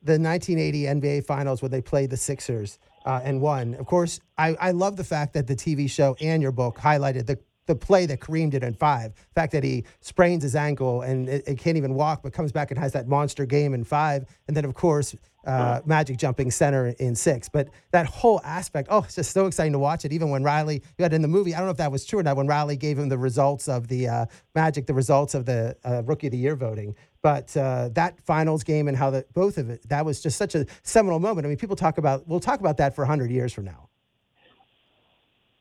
the 0.03 0.19
1980 0.19 0.83
NBA 0.83 1.25
Finals 1.25 1.61
where 1.61 1.69
they 1.69 1.81
played 1.81 2.09
the 2.09 2.17
Sixers 2.17 2.79
uh, 3.05 3.19
and 3.23 3.41
won. 3.41 3.73
Of 3.75 3.85
course, 3.85 4.19
I, 4.37 4.55
I 4.59 4.71
love 4.71 4.95
the 4.97 5.03
fact 5.03 5.33
that 5.33 5.47
the 5.47 5.55
TV 5.55 5.89
show 5.89 6.15
and 6.21 6.41
your 6.41 6.51
book 6.51 6.77
highlighted 6.77 7.25
the 7.25 7.39
the 7.67 7.75
play 7.75 8.05
that 8.07 8.19
Kareem 8.19 8.49
did 8.49 8.63
in 8.63 8.73
five. 8.73 9.13
The 9.13 9.41
fact 9.41 9.51
that 9.51 9.63
he 9.63 9.85
sprains 10.01 10.43
his 10.43 10.55
ankle 10.55 11.01
and 11.03 11.29
it, 11.29 11.43
it 11.47 11.57
can't 11.59 11.77
even 11.77 11.93
walk, 11.93 12.23
but 12.23 12.33
comes 12.33 12.51
back 12.51 12.71
and 12.71 12.79
has 12.79 12.93
that 12.93 13.07
monster 13.07 13.45
game 13.45 13.73
in 13.73 13.83
five. 13.83 14.25
And 14.47 14.57
then, 14.57 14.65
of 14.65 14.73
course, 14.73 15.15
uh, 15.45 15.79
Magic 15.85 16.17
jumping 16.17 16.51
center 16.51 16.87
in 16.99 17.15
six. 17.15 17.47
But 17.47 17.69
that 17.91 18.05
whole 18.05 18.41
aspect, 18.43 18.89
oh, 18.91 19.03
it's 19.03 19.15
just 19.15 19.31
so 19.31 19.45
exciting 19.45 19.71
to 19.71 19.79
watch 19.79 20.03
it. 20.03 20.11
Even 20.11 20.29
when 20.29 20.43
Riley, 20.43 20.83
you 20.97 21.03
had 21.03 21.13
in 21.13 21.21
the 21.21 21.27
movie, 21.27 21.55
I 21.55 21.59
don't 21.59 21.67
know 21.67 21.71
if 21.71 21.77
that 21.77 21.91
was 21.91 22.05
true 22.05 22.19
or 22.19 22.23
not, 22.23 22.35
when 22.35 22.47
Riley 22.47 22.75
gave 22.75 22.99
him 22.99 23.07
the 23.07 23.17
results 23.17 23.69
of 23.69 23.87
the 23.87 24.07
uh, 24.09 24.25
Magic, 24.55 24.87
the 24.87 24.93
results 24.93 25.33
of 25.33 25.45
the 25.45 25.77
uh, 25.85 26.03
Rookie 26.03 26.27
of 26.27 26.31
the 26.31 26.37
Year 26.37 26.55
voting. 26.55 26.95
But 27.21 27.55
uh, 27.55 27.89
that 27.93 28.19
finals 28.21 28.63
game 28.63 28.87
and 28.87 28.97
how 28.97 29.09
the 29.09 29.25
both 29.33 29.57
of 29.57 29.69
it, 29.69 29.87
that 29.89 30.05
was 30.05 30.21
just 30.21 30.37
such 30.37 30.53
a 30.53 30.65
seminal 30.83 31.19
moment. 31.19 31.45
I 31.45 31.49
mean, 31.49 31.57
people 31.57 31.75
talk 31.75 31.97
about, 31.97 32.27
we'll 32.27 32.39
talk 32.39 32.59
about 32.59 32.77
that 32.77 32.93
for 32.95 33.01
100 33.01 33.31
years 33.31 33.53
from 33.53 33.65
now. 33.65 33.86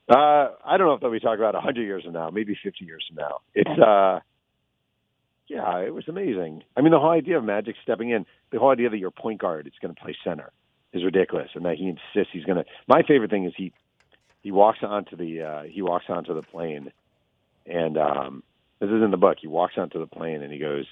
Uh, 0.08 0.50
I 0.64 0.76
don't 0.76 0.86
know 0.86 0.94
if 0.94 1.00
they'll 1.00 1.10
be 1.10 1.20
talking 1.20 1.40
about 1.40 1.54
100 1.54 1.82
years 1.82 2.04
from 2.04 2.12
now, 2.12 2.30
maybe 2.30 2.56
50 2.62 2.84
years 2.84 3.04
from 3.08 3.16
now. 3.16 3.38
It's, 3.54 3.80
uh, 3.80 4.20
yeah, 5.48 5.78
it 5.78 5.94
was 5.94 6.04
amazing. 6.08 6.62
I 6.76 6.80
mean, 6.80 6.92
the 6.92 6.98
whole 6.98 7.10
idea 7.10 7.38
of 7.38 7.44
Magic 7.44 7.76
stepping 7.82 8.10
in, 8.10 8.26
the 8.50 8.58
whole 8.58 8.70
idea 8.70 8.90
that 8.90 8.98
your 8.98 9.10
point 9.10 9.40
guard 9.40 9.66
is 9.66 9.72
going 9.80 9.94
to 9.94 10.00
play 10.00 10.16
center 10.24 10.52
is 10.92 11.04
ridiculous, 11.04 11.50
and 11.54 11.64
that 11.64 11.76
he 11.76 11.88
insists 11.88 12.32
he's 12.32 12.44
going 12.44 12.58
to. 12.58 12.64
My 12.88 13.02
favorite 13.02 13.30
thing 13.30 13.44
is 13.44 13.52
he 13.56 13.72
he 14.42 14.52
walks 14.52 14.78
onto 14.82 15.16
the 15.16 15.42
uh, 15.42 15.62
he 15.64 15.82
walks 15.82 16.06
onto 16.08 16.34
the 16.34 16.42
plane, 16.42 16.92
and 17.66 17.98
um, 17.98 18.42
this 18.78 18.88
is 18.88 19.02
in 19.02 19.10
the 19.10 19.16
book. 19.16 19.38
He 19.40 19.48
walks 19.48 19.74
onto 19.76 19.98
the 19.98 20.06
plane 20.06 20.42
and 20.42 20.52
he 20.52 20.58
goes, 20.58 20.86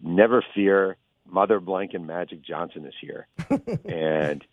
"Never 0.00 0.44
fear, 0.54 0.96
Mother 1.28 1.58
Blank 1.58 1.94
and 1.94 2.06
Magic 2.06 2.42
Johnson 2.42 2.86
is 2.86 2.94
here," 3.00 3.26
and 3.84 4.44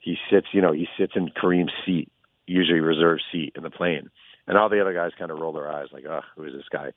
he 0.00 0.18
sits, 0.30 0.48
you 0.52 0.60
know, 0.60 0.72
he 0.72 0.86
sits 0.98 1.12
in 1.16 1.28
Kareem's 1.30 1.72
seat, 1.86 2.10
usually 2.46 2.80
reserved 2.80 3.22
seat 3.30 3.52
in 3.56 3.62
the 3.62 3.70
plane, 3.70 4.10
and 4.46 4.58
all 4.58 4.68
the 4.68 4.80
other 4.80 4.94
guys 4.94 5.12
kind 5.18 5.30
of 5.30 5.38
roll 5.38 5.52
their 5.52 5.70
eyes 5.70 5.88
like, 5.92 6.04
"Oh, 6.06 6.20
who 6.36 6.44
is 6.44 6.52
this 6.52 6.68
guy?" 6.70 6.92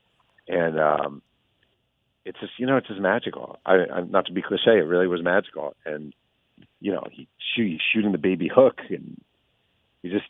And 0.47 0.79
um, 0.79 1.21
it's 2.23 2.39
just, 2.39 2.53
you 2.58 2.65
know, 2.65 2.77
it's 2.77 2.88
just 2.88 2.99
magical. 2.99 3.60
I, 3.65 3.73
I 3.93 4.01
not 4.01 4.27
to 4.27 4.34
be 4.34 4.41
cliche, 4.41 4.77
it 4.77 4.88
really 4.88 5.08
was 5.08 5.23
magical, 5.23 5.75
and 5.86 6.13
you 6.79 6.91
know, 6.91 7.03
he 7.12 7.27
shoot, 7.55 7.67
he's 7.67 7.81
shooting 7.93 8.12
the 8.12 8.17
baby 8.17 8.49
hook, 8.53 8.79
and 8.89 9.21
he 10.01 10.10
just 10.10 10.25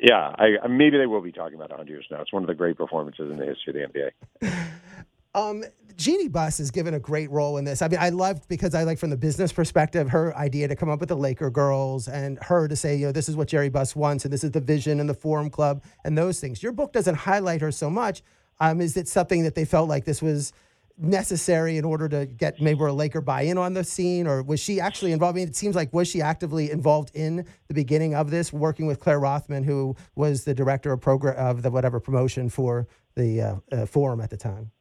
yeah, 0.00 0.32
I, 0.38 0.66
maybe 0.68 0.96
they 0.96 1.06
will 1.06 1.20
be 1.20 1.32
talking 1.32 1.56
about 1.56 1.70
100 1.70 1.90
years 1.90 2.06
now. 2.10 2.20
It's 2.20 2.32
one 2.32 2.42
of 2.42 2.46
the 2.46 2.54
great 2.54 2.76
performances 2.76 3.30
in 3.30 3.36
the 3.36 3.46
history 3.46 3.82
of 3.82 3.92
the 3.92 4.00
NBA. 4.42 4.52
Um, 5.38 5.64
Jeanie 5.96 6.28
Buss 6.28 6.60
is 6.60 6.70
given 6.70 6.94
a 6.94 7.00
great 7.00 7.30
role 7.30 7.56
in 7.58 7.64
this. 7.64 7.82
I 7.82 7.88
mean, 7.88 7.98
I 8.00 8.10
loved 8.10 8.48
because 8.48 8.74
I 8.74 8.84
like 8.84 8.98
from 8.98 9.10
the 9.10 9.16
business 9.16 9.52
perspective 9.52 10.08
her 10.10 10.36
idea 10.36 10.68
to 10.68 10.76
come 10.76 10.88
up 10.88 11.00
with 11.00 11.08
the 11.08 11.16
Laker 11.16 11.50
girls 11.50 12.06
and 12.06 12.38
her 12.42 12.68
to 12.68 12.76
say, 12.76 12.94
you 12.94 13.06
know, 13.06 13.12
this 13.12 13.28
is 13.28 13.34
what 13.34 13.48
Jerry 13.48 13.68
Buss 13.68 13.96
wants 13.96 14.24
and 14.24 14.32
this 14.32 14.44
is 14.44 14.52
the 14.52 14.60
vision 14.60 15.00
and 15.00 15.08
the 15.08 15.14
Forum 15.14 15.50
Club 15.50 15.82
and 16.04 16.16
those 16.16 16.38
things. 16.38 16.62
Your 16.62 16.70
book 16.72 16.92
doesn't 16.92 17.16
highlight 17.16 17.60
her 17.60 17.72
so 17.72 17.90
much. 17.90 18.22
Um, 18.60 18.80
is 18.80 18.96
it 18.96 19.08
something 19.08 19.42
that 19.42 19.56
they 19.56 19.64
felt 19.64 19.88
like 19.88 20.04
this 20.04 20.22
was 20.22 20.52
necessary 20.96 21.76
in 21.76 21.84
order 21.84 22.08
to 22.08 22.26
get 22.26 22.60
maybe 22.60 22.82
a 22.82 22.92
Laker 22.92 23.20
buy-in 23.20 23.56
on 23.56 23.74
the 23.74 23.84
scene, 23.84 24.26
or 24.26 24.42
was 24.42 24.60
she 24.60 24.80
actually 24.80 25.12
involved? 25.12 25.36
I 25.36 25.40
mean, 25.40 25.48
it 25.48 25.56
seems 25.56 25.76
like 25.76 25.92
was 25.92 26.08
she 26.08 26.20
actively 26.20 26.70
involved 26.70 27.12
in 27.14 27.46
the 27.68 27.74
beginning 27.74 28.14
of 28.14 28.30
this, 28.30 28.52
working 28.52 28.86
with 28.86 28.98
Claire 28.98 29.20
Rothman, 29.20 29.62
who 29.62 29.94
was 30.16 30.44
the 30.44 30.54
director 30.54 30.92
of 30.92 31.00
program 31.00 31.36
of 31.36 31.62
the 31.62 31.70
whatever 31.70 32.00
promotion 32.00 32.48
for 32.48 32.88
the 33.14 33.40
uh, 33.40 33.56
uh, 33.70 33.86
forum 33.86 34.20
at 34.20 34.30
the 34.30 34.36
time. 34.36 34.72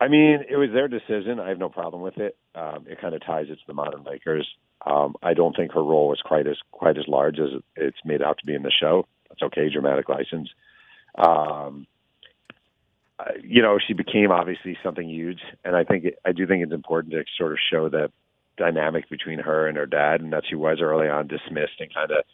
I 0.00 0.08
mean, 0.08 0.44
it 0.48 0.56
was 0.56 0.70
their 0.72 0.88
decision. 0.88 1.40
I 1.40 1.48
have 1.48 1.58
no 1.58 1.68
problem 1.68 2.02
with 2.02 2.18
it. 2.18 2.36
Um, 2.54 2.86
it 2.88 3.00
kind 3.00 3.14
of 3.14 3.24
ties 3.24 3.46
it 3.48 3.56
to 3.56 3.66
the 3.66 3.74
modern 3.74 4.04
Lakers. 4.04 4.48
Um, 4.86 5.16
I 5.22 5.34
don't 5.34 5.56
think 5.56 5.72
her 5.72 5.82
role 5.82 6.08
was 6.08 6.20
quite 6.24 6.46
as 6.46 6.56
quite 6.70 6.96
as 6.98 7.08
large 7.08 7.38
as 7.40 7.48
it's 7.74 7.98
made 8.04 8.22
out 8.22 8.38
to 8.38 8.46
be 8.46 8.54
in 8.54 8.62
the 8.62 8.70
show. 8.70 9.06
That's 9.28 9.42
okay, 9.42 9.68
dramatic 9.68 10.08
license. 10.08 10.48
Um, 11.16 11.86
you 13.42 13.62
know, 13.62 13.78
she 13.84 13.92
became 13.94 14.30
obviously 14.30 14.78
something 14.82 15.08
huge, 15.08 15.40
and 15.64 15.74
I 15.74 15.82
think 15.82 16.06
I 16.24 16.30
do 16.30 16.46
think 16.46 16.62
it's 16.62 16.72
important 16.72 17.12
to 17.14 17.24
sort 17.36 17.52
of 17.52 17.58
show 17.70 17.88
the 17.88 18.12
dynamic 18.56 19.08
between 19.08 19.40
her 19.40 19.66
and 19.66 19.76
her 19.76 19.86
dad, 19.86 20.20
and 20.20 20.32
that 20.32 20.44
she 20.48 20.54
was 20.54 20.78
early 20.80 21.08
on 21.08 21.26
dismissed 21.26 21.80
and 21.80 21.92
kind 21.92 22.12
of 22.12 22.24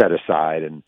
set 0.00 0.10
aside, 0.10 0.62
and 0.62 0.82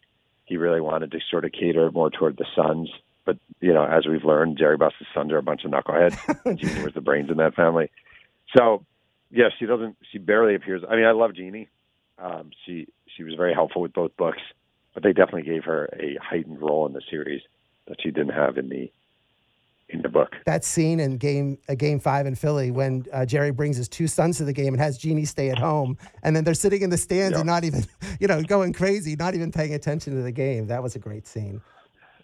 he 0.46 0.56
really 0.56 0.80
wanted 0.80 1.10
to 1.10 1.18
sort 1.30 1.44
of 1.44 1.52
cater 1.52 1.90
more 1.90 2.10
toward 2.10 2.38
the 2.38 2.46
sons. 2.56 2.90
But 3.24 3.38
you 3.60 3.72
know, 3.72 3.84
as 3.84 4.06
we've 4.06 4.24
learned, 4.24 4.58
Jerry 4.58 4.76
Buss's 4.76 5.06
sons 5.14 5.32
are 5.32 5.38
a 5.38 5.42
bunch 5.42 5.64
of 5.64 5.70
knuckleheads. 5.70 6.56
Jeanie 6.58 6.82
was 6.82 6.94
the 6.94 7.00
brains 7.00 7.30
in 7.30 7.36
that 7.36 7.54
family, 7.54 7.90
so 8.56 8.84
yeah, 9.30 9.48
she 9.58 9.66
doesn't. 9.66 9.96
She 10.10 10.18
barely 10.18 10.54
appears. 10.54 10.82
I 10.88 10.96
mean, 10.96 11.04
I 11.04 11.12
love 11.12 11.34
Jeanie. 11.34 11.68
Um, 12.18 12.50
she 12.66 12.88
she 13.16 13.22
was 13.22 13.34
very 13.34 13.54
helpful 13.54 13.80
with 13.82 13.92
both 13.92 14.16
books, 14.16 14.42
but 14.94 15.02
they 15.02 15.12
definitely 15.12 15.42
gave 15.42 15.64
her 15.64 15.88
a 15.98 16.18
heightened 16.22 16.60
role 16.60 16.86
in 16.86 16.92
the 16.92 17.02
series 17.10 17.42
that 17.86 18.00
she 18.00 18.10
didn't 18.10 18.32
have 18.32 18.58
in 18.58 18.68
the 18.68 18.90
in 19.88 20.02
the 20.02 20.08
book. 20.08 20.36
That 20.46 20.64
scene 20.64 21.00
in 21.00 21.18
game 21.18 21.58
uh, 21.68 21.74
game 21.74 22.00
five 22.00 22.26
in 22.26 22.34
Philly 22.34 22.70
when 22.70 23.04
uh, 23.12 23.26
Jerry 23.26 23.50
brings 23.50 23.76
his 23.76 23.88
two 23.88 24.06
sons 24.06 24.38
to 24.38 24.44
the 24.44 24.52
game 24.52 24.74
and 24.74 24.80
has 24.80 24.98
Jeanie 24.98 25.24
stay 25.24 25.50
at 25.50 25.58
home, 25.58 25.96
and 26.22 26.34
then 26.34 26.44
they're 26.44 26.54
sitting 26.54 26.82
in 26.82 26.90
the 26.90 26.98
stands 26.98 27.32
yeah. 27.32 27.40
and 27.40 27.46
not 27.46 27.64
even, 27.64 27.84
you 28.20 28.26
know, 28.26 28.42
going 28.42 28.72
crazy, 28.72 29.16
not 29.16 29.34
even 29.34 29.52
paying 29.52 29.74
attention 29.74 30.14
to 30.14 30.22
the 30.22 30.32
game. 30.32 30.66
That 30.66 30.82
was 30.82 30.96
a 30.96 30.98
great 30.98 31.26
scene. 31.26 31.60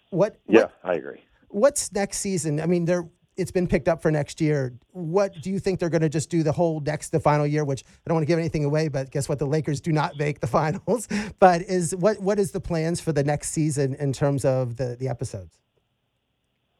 What? 0.09 0.37
Yeah, 0.47 0.61
what, 0.61 0.73
I 0.83 0.93
agree. 0.95 1.21
What's 1.49 1.91
next 1.91 2.19
season? 2.19 2.59
I 2.59 2.65
mean, 2.65 2.85
they're 2.85 3.07
it's 3.39 3.51
been 3.51 3.67
picked 3.67 3.87
up 3.87 4.01
for 4.01 4.11
next 4.11 4.41
year. 4.41 4.73
What 4.91 5.33
do 5.41 5.49
you 5.49 5.59
think 5.59 5.79
they're 5.79 5.89
going 5.89 6.01
to 6.01 6.09
just 6.09 6.29
do 6.29 6.43
the 6.43 6.51
whole 6.51 6.81
next 6.81 7.09
the 7.09 7.21
final 7.21 7.47
year? 7.47 7.63
Which 7.63 7.83
I 7.87 8.09
don't 8.09 8.15
want 8.15 8.23
to 8.23 8.27
give 8.27 8.37
anything 8.37 8.65
away, 8.65 8.89
but 8.89 9.11
guess 9.11 9.29
what? 9.29 9.39
The 9.39 9.47
Lakers 9.47 9.79
do 9.79 9.91
not 9.91 10.17
make 10.17 10.41
the 10.41 10.47
finals. 10.47 11.07
But 11.39 11.61
is 11.61 11.95
what 11.95 12.19
what 12.19 12.37
is 12.37 12.51
the 12.51 12.59
plans 12.59 12.99
for 12.99 13.13
the 13.13 13.23
next 13.23 13.51
season 13.51 13.93
in 13.95 14.11
terms 14.11 14.43
of 14.43 14.75
the 14.75 14.97
the 14.99 15.07
episodes? 15.07 15.57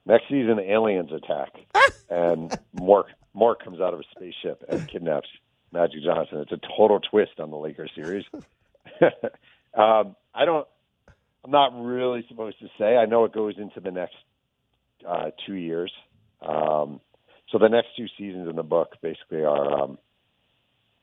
Next 0.06 0.28
season, 0.28 0.60
aliens 0.60 1.12
attack, 1.12 1.50
and 2.10 2.58
Mork 2.76 3.06
Mork 3.36 3.64
comes 3.64 3.80
out 3.80 3.94
of 3.94 4.00
a 4.00 4.04
spaceship 4.16 4.64
and 4.68 4.88
kidnaps 4.88 5.30
Magic 5.72 6.04
Johnson. 6.04 6.40
It's 6.40 6.52
a 6.52 6.60
total 6.78 7.00
twist 7.00 7.40
on 7.40 7.52
the 7.52 7.58
Lakers 7.58 7.92
series. 7.96 8.26
um, 9.74 10.16
I 10.34 10.46
don't. 10.46 10.68
I'm 11.44 11.52
not 11.52 11.72
really 11.74 12.26
supposed 12.28 12.60
to 12.60 12.68
say. 12.78 12.98
I 12.98 13.06
know 13.06 13.26
it 13.26 13.34
goes 13.34 13.56
into 13.58 13.80
the 13.80 13.92
next 13.92 14.16
uh, 15.08 15.32
two 15.46 15.56
years. 15.56 15.92
Um, 16.42 17.00
so 17.50 17.58
the 17.58 17.70
next 17.70 17.90
two 17.98 18.08
seasons 18.18 18.48
in 18.50 18.56
the 18.56 18.64
book 18.64 18.96
basically 19.02 19.44
are 19.44 19.84
um, 19.84 19.98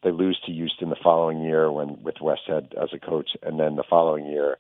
they 0.03 0.11
lose 0.13 0.39
to 0.47 0.53
Houston 0.53 0.91
the 0.91 0.97
following 1.03 1.43
year 1.43 1.71
when 1.71 2.03
with 2.03 2.17
Westhead 2.17 2.75
as 2.81 2.91
a 2.93 2.99
coach, 2.99 3.31
and 3.43 3.59
then 3.59 3.77
the 3.77 3.85
following 3.89 4.27
year, 4.27 4.59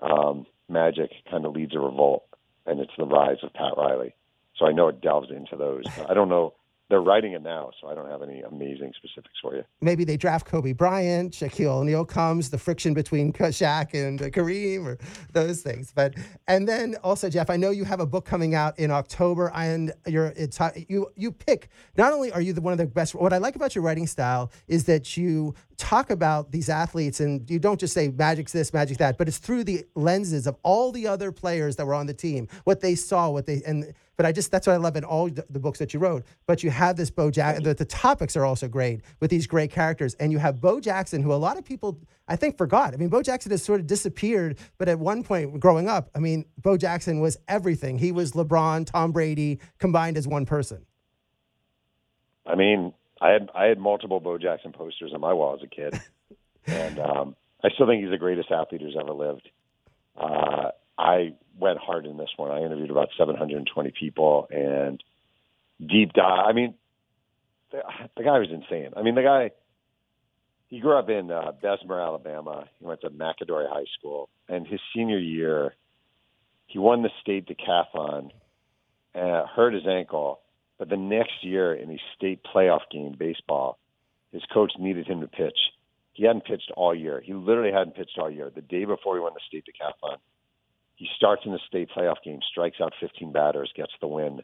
um, 0.00 0.46
Magic 0.68 1.10
kind 1.30 1.44
of 1.44 1.52
leads 1.52 1.74
a 1.74 1.78
revolt 1.78 2.24
and 2.66 2.80
it's 2.80 2.92
the 2.96 3.04
rise 3.04 3.38
of 3.42 3.52
Pat 3.52 3.76
Riley. 3.76 4.14
So 4.56 4.66
I 4.66 4.72
know 4.72 4.88
it 4.88 5.00
delves 5.00 5.30
into 5.30 5.56
those. 5.56 5.84
I 6.08 6.14
don't 6.14 6.28
know 6.28 6.54
they're 6.90 7.00
writing 7.00 7.32
it 7.32 7.42
now, 7.42 7.70
so 7.80 7.86
I 7.86 7.94
don't 7.94 8.10
have 8.10 8.20
any 8.20 8.42
amazing 8.42 8.92
specifics 8.96 9.36
for 9.40 9.54
you. 9.54 9.62
Maybe 9.80 10.02
they 10.02 10.16
draft 10.16 10.44
Kobe 10.44 10.72
Bryant, 10.72 11.32
Shaquille 11.32 11.68
O'Neal 11.68 12.04
comes, 12.04 12.50
the 12.50 12.58
friction 12.58 12.94
between 12.94 13.32
Shaq 13.32 13.94
and 13.94 14.18
Kareem, 14.18 14.84
or 14.84 14.98
those 15.32 15.62
things. 15.62 15.92
But 15.94 16.14
and 16.48 16.68
then 16.68 16.96
also, 17.04 17.30
Jeff, 17.30 17.48
I 17.48 17.56
know 17.56 17.70
you 17.70 17.84
have 17.84 18.00
a 18.00 18.06
book 18.06 18.24
coming 18.24 18.56
out 18.56 18.76
in 18.78 18.90
October, 18.90 19.52
and 19.54 19.92
you're 20.06 20.32
it's 20.36 20.58
you 20.88 21.06
you 21.14 21.30
pick. 21.30 21.70
Not 21.96 22.12
only 22.12 22.32
are 22.32 22.40
you 22.40 22.52
the 22.52 22.60
one 22.60 22.72
of 22.72 22.78
the 22.78 22.86
best. 22.86 23.14
What 23.14 23.32
I 23.32 23.38
like 23.38 23.54
about 23.54 23.74
your 23.74 23.84
writing 23.84 24.08
style 24.08 24.50
is 24.66 24.84
that 24.84 25.16
you 25.16 25.54
talk 25.80 26.10
about 26.10 26.52
these 26.52 26.68
athletes, 26.68 27.20
and 27.20 27.48
you 27.50 27.58
don't 27.58 27.80
just 27.80 27.94
say 27.94 28.08
magic's 28.10 28.52
this, 28.52 28.72
magic 28.72 28.98
that, 28.98 29.18
but 29.18 29.26
it's 29.26 29.38
through 29.38 29.64
the 29.64 29.84
lenses 29.94 30.46
of 30.46 30.56
all 30.62 30.92
the 30.92 31.06
other 31.06 31.32
players 31.32 31.76
that 31.76 31.86
were 31.86 31.94
on 31.94 32.06
the 32.06 32.14
team, 32.14 32.46
what 32.64 32.80
they 32.80 32.94
saw, 32.94 33.30
what 33.30 33.46
they 33.46 33.62
and 33.66 33.94
but 34.16 34.26
I 34.26 34.32
just 34.32 34.50
that's 34.50 34.66
what 34.66 34.74
I 34.74 34.76
love 34.76 34.96
in 34.96 35.04
all 35.04 35.30
the 35.30 35.58
books 35.58 35.78
that 35.78 35.94
you 35.94 36.00
wrote. 36.00 36.24
But 36.46 36.62
you 36.62 36.70
have 36.70 36.96
this 36.96 37.10
Bo 37.10 37.30
Jackson. 37.30 37.64
The, 37.64 37.72
the 37.72 37.86
topics 37.86 38.36
are 38.36 38.44
also 38.44 38.68
great 38.68 39.00
with 39.18 39.30
these 39.30 39.46
great 39.46 39.70
characters, 39.70 40.14
and 40.20 40.30
you 40.30 40.38
have 40.38 40.60
Bo 40.60 40.78
Jackson, 40.78 41.22
who 41.22 41.32
a 41.32 41.34
lot 41.34 41.56
of 41.56 41.64
people 41.64 41.98
I 42.28 42.36
think 42.36 42.58
forgot. 42.58 42.92
I 42.92 42.98
mean, 42.98 43.08
Bo 43.08 43.22
Jackson 43.22 43.50
has 43.50 43.62
sort 43.62 43.80
of 43.80 43.86
disappeared, 43.86 44.58
but 44.76 44.88
at 44.90 44.98
one 44.98 45.24
point 45.24 45.58
growing 45.58 45.88
up, 45.88 46.10
I 46.14 46.18
mean, 46.18 46.44
Bo 46.58 46.76
Jackson 46.76 47.20
was 47.20 47.38
everything. 47.48 47.98
He 47.98 48.12
was 48.12 48.32
LeBron, 48.32 48.84
Tom 48.84 49.12
Brady 49.12 49.58
combined 49.78 50.18
as 50.18 50.28
one 50.28 50.44
person. 50.44 50.84
I 52.44 52.56
mean, 52.56 52.92
I 53.20 53.30
had 53.30 53.50
I 53.54 53.64
had 53.66 53.78
multiple 53.78 54.20
Bo 54.20 54.38
Jackson 54.38 54.72
posters 54.72 55.12
on 55.14 55.20
my 55.20 55.32
wall 55.32 55.54
as 55.54 55.62
a 55.62 55.66
kid, 55.66 56.00
and 56.66 56.98
um, 56.98 57.36
I 57.62 57.68
still 57.70 57.86
think 57.86 58.02
he's 58.02 58.10
the 58.10 58.18
greatest 58.18 58.50
athlete 58.50 58.80
who's 58.80 58.96
ever 58.98 59.12
lived. 59.12 59.48
Uh, 60.16 60.70
I 60.98 61.34
went 61.58 61.78
hard 61.78 62.06
in 62.06 62.16
this 62.16 62.30
one. 62.36 62.50
I 62.50 62.62
interviewed 62.62 62.90
about 62.90 63.08
720 63.16 63.92
people 63.98 64.48
and 64.50 65.02
deep 65.80 66.12
dive. 66.12 66.46
I 66.46 66.52
mean, 66.52 66.74
the, 67.72 67.78
the 68.16 68.22
guy 68.22 68.38
was 68.38 68.48
insane. 68.50 68.90
I 68.96 69.02
mean, 69.02 69.14
the 69.14 69.22
guy, 69.22 69.50
he 70.68 70.80
grew 70.80 70.98
up 70.98 71.08
in 71.08 71.30
uh, 71.30 71.52
Bessemer, 71.60 72.00
Alabama. 72.00 72.66
He 72.78 72.84
went 72.84 73.00
to 73.02 73.10
McAdory 73.10 73.68
High 73.68 73.86
School. 73.98 74.28
And 74.48 74.66
his 74.66 74.80
senior 74.94 75.18
year, 75.18 75.74
he 76.66 76.78
won 76.78 77.02
the 77.02 77.10
state 77.20 77.48
decathlon, 77.48 78.30
uh, 79.14 79.46
hurt 79.46 79.74
his 79.74 79.86
ankle. 79.86 80.40
But 80.80 80.88
the 80.88 80.96
next 80.96 81.44
year 81.44 81.74
in 81.74 81.90
a 81.90 82.00
state 82.16 82.40
playoff 82.42 82.80
game, 82.90 83.14
baseball, 83.16 83.78
his 84.32 84.42
coach 84.50 84.72
needed 84.78 85.06
him 85.06 85.20
to 85.20 85.28
pitch. 85.28 85.58
He 86.14 86.24
hadn't 86.24 86.46
pitched 86.46 86.72
all 86.74 86.94
year. 86.94 87.20
He 87.20 87.34
literally 87.34 87.70
hadn't 87.70 87.96
pitched 87.96 88.18
all 88.18 88.30
year. 88.30 88.50
The 88.52 88.62
day 88.62 88.86
before 88.86 89.14
he 89.14 89.20
won 89.20 89.34
the 89.34 89.40
state 89.46 89.66
decathlon, 89.66 90.16
he 90.96 91.06
starts 91.16 91.42
in 91.44 91.52
the 91.52 91.58
state 91.68 91.90
playoff 91.94 92.22
game, 92.24 92.40
strikes 92.50 92.80
out 92.80 92.94
15 92.98 93.30
batters, 93.30 93.70
gets 93.76 93.92
the 94.00 94.06
win. 94.06 94.40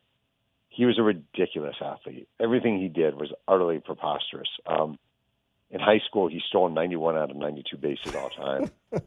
He 0.69 0.85
was 0.85 0.99
a 0.99 1.03
ridiculous 1.03 1.77
athlete. 1.81 2.29
Everything 2.39 2.83
he 2.83 2.89
did 2.89 3.15
was 3.15 3.33
utterly 3.49 3.81
preposterous. 3.81 4.51
Um, 4.67 4.99
in 5.71 5.81
high 5.81 6.03
school, 6.07 6.29
he 6.29 6.43
stole 6.47 6.69
91 6.69 7.17
out 7.17 7.31
of 7.31 7.37
92 7.37 7.79
bases 7.79 8.15
all 8.15 8.29
time. 8.29 8.71
uh, 8.93 8.99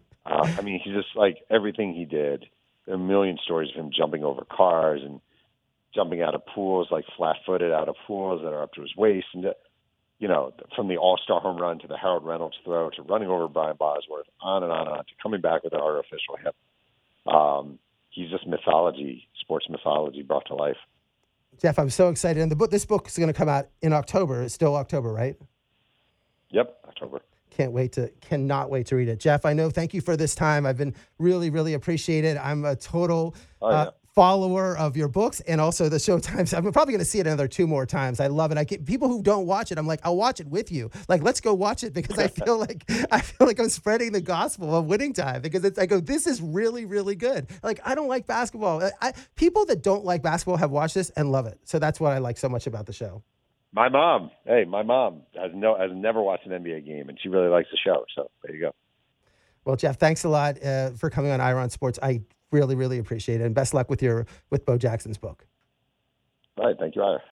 I 0.58 0.62
mean, 0.62 0.82
he's 0.84 0.96
just 0.96 1.16
like 1.16 1.38
everything 1.48 1.94
he 1.94 2.06
did. 2.06 2.48
There 2.88 2.96
are 2.96 3.00
a 3.00 3.00
million 3.00 3.38
stories 3.44 3.70
of 3.70 3.76
him 3.76 3.92
jumping 3.96 4.24
over 4.24 4.46
cars 4.46 5.02
and 5.04 5.22
jumping 5.94 6.22
out 6.22 6.36
of 6.36 6.46
pools, 6.46 6.88
like 6.92 7.06
flat-footed 7.18 7.72
out 7.72 7.90
of 7.90 7.96
pools 8.06 8.42
that 8.44 8.54
are 8.54 8.64
up 8.64 8.74
to 8.74 8.82
his 8.82 8.96
waist, 8.96 9.28
and 9.34 9.46
you 10.20 10.28
know, 10.28 10.54
from 10.76 10.90
the 10.90 10.98
All-Star 10.98 11.40
home 11.40 11.58
run 11.58 11.80
to 11.80 11.88
the 11.88 11.98
Harold 11.98 12.26
Reynolds 12.26 12.58
throw 12.66 12.90
to 12.90 13.02
running 13.04 13.30
over 13.30 13.48
Brian 13.48 13.78
Bosworth, 13.78 14.28
on 14.42 14.64
and 14.64 14.72
on 14.72 14.88
and 14.88 14.90
on 14.90 15.06
to 15.06 15.12
coming 15.24 15.42
back 15.42 15.64
with 15.64 15.74
an 15.74 15.80
artificial 15.80 16.38
hip 16.44 16.56
um, 17.30 17.80
he's 18.10 18.30
just 18.30 18.48
mythology, 18.48 19.28
sports 19.40 19.68
mythology 19.70 20.24
brought 20.24 20.46
to 20.48 20.56
life. 20.56 20.78
Jeff, 21.62 21.78
I'm 21.78 21.90
so 21.90 22.10
excited. 22.10 22.42
And 22.42 22.52
the 22.52 22.56
book, 22.56 22.72
this 22.72 22.86
book 22.86 23.08
is 23.08 23.18
going 23.18 23.28
to 23.28 23.34
come 23.34 23.50
out 23.50 23.68
in 23.82 23.94
October. 23.94 24.44
It's 24.44 24.54
still 24.54 24.76
October, 24.76 25.12
right? 25.12 25.36
Yep, 26.52 26.78
October. 26.88 27.22
Can't 27.52 27.72
wait 27.74 27.94
to, 27.94 28.12
cannot 28.22 28.70
wait 28.70 28.88
to 28.88 28.96
read 28.96 29.10
it. 29.10 29.20
Jeff, 29.20 29.46
I 29.46 29.54
know, 29.54 29.70
thank 29.70 29.94
you 29.94 30.02
for 30.02 30.16
this 30.16 30.36
time. 30.36 30.66
I've 30.66 30.78
been 30.78 30.96
really, 31.18 31.50
really 31.50 31.74
appreciated. 31.74 32.38
I'm 32.38 32.64
a 32.64 32.76
total 32.76 33.36
oh, 33.62 33.70
yeah. 33.70 33.76
uh, 33.76 33.92
follower 34.14 34.78
of 34.78 34.98
your 34.98 35.08
books 35.08 35.40
and 35.42 35.62
also 35.62 35.90
the 35.90 35.98
Showtimes. 35.98 36.54
I'm 36.58 36.72
probably 36.72 36.94
going 36.94 37.00
to 37.00 37.06
see 37.06 37.20
it 37.20 37.28
another 37.28 37.48
two 37.48 37.68
more 37.68 37.86
times. 37.86 38.20
I 38.20 38.28
love 38.28 38.52
it. 38.52 38.58
I 38.58 38.64
get 38.64 38.86
people 38.86 39.08
who 39.08 39.22
don't 39.22 39.46
watch 39.46 39.72
it. 39.72 39.78
I'm 39.78 39.88
like, 39.88 40.00
I'll 40.04 40.18
watch 40.18 40.40
it 40.40 40.48
with 40.48 40.72
you. 40.72 40.90
Like, 41.08 41.24
let's 41.24 41.42
go 41.42 41.54
watch 41.54 41.84
it 41.84 41.94
because 41.94 42.18
I 42.18 42.28
feel 42.46 42.58
like 42.58 42.84
I 43.12 43.22
feel 43.22 43.48
like 43.48 43.60
I'm 43.60 43.70
spreading 43.70 44.12
the 44.12 44.22
gospel 44.22 44.76
of 44.76 44.86
winning 44.86 45.14
time 45.14 45.42
because 45.42 45.64
it's. 45.64 45.80
I 45.80 45.86
go, 45.86 46.00
this 46.00 46.28
is 46.28 46.42
really 46.42 46.86
really 46.86 47.16
good. 47.16 47.48
Like, 47.64 47.80
I 47.86 47.96
don't 47.96 48.08
like 48.08 48.28
basketball. 48.28 48.84
I, 48.84 48.92
I 49.02 49.14
people 49.36 49.66
that 49.66 49.84
don't 49.84 50.04
like 50.04 50.22
basketball 50.22 50.58
have 50.58 50.72
watched 50.72 50.96
this 50.96 51.10
and 51.12 51.32
love 51.32 51.46
it. 51.46 51.60
So 51.64 51.80
that's 51.80 52.00
what 52.00 52.12
I 52.12 52.18
like 52.18 52.38
so 52.38 52.50
much 52.50 52.68
about 52.68 52.86
the 52.86 52.94
show. 52.94 53.24
My 53.72 53.88
mom, 53.88 54.32
hey, 54.46 54.66
my 54.66 54.82
mom 54.82 55.22
has 55.36 55.52
no 55.54 55.78
has 55.78 55.92
never 55.94 56.22
watched 56.22 56.48
an 56.48 56.52
NBA 56.52 56.86
game, 56.86 57.10
and 57.10 57.20
she 57.22 57.30
really 57.30 57.50
likes 57.50 57.70
the 57.72 57.78
show. 57.78 58.04
So 58.16 58.30
there 58.44 58.56
you 58.56 58.62
go. 58.62 58.72
Well, 59.66 59.76
Jeff, 59.76 59.98
thanks 60.00 60.24
a 60.24 60.30
lot 60.30 60.64
uh, 60.64 60.92
for 60.92 61.10
coming 61.10 61.32
on 61.32 61.40
Ira 61.40 61.62
on 61.62 61.70
Sports. 61.70 62.00
I 62.02 62.22
really, 62.52 62.76
really 62.76 63.00
appreciate 63.00 63.42
it, 63.42 63.46
and 63.46 63.56
best 63.56 63.74
luck 63.74 63.90
with 63.90 64.02
your 64.02 64.26
with 64.50 64.66
Bo 64.66 64.78
Jackson's 64.78 65.18
book. 65.18 65.46
All 66.58 66.66
right, 66.66 66.78
thank 66.78 66.96
you, 66.96 67.04
Ira. 67.04 67.22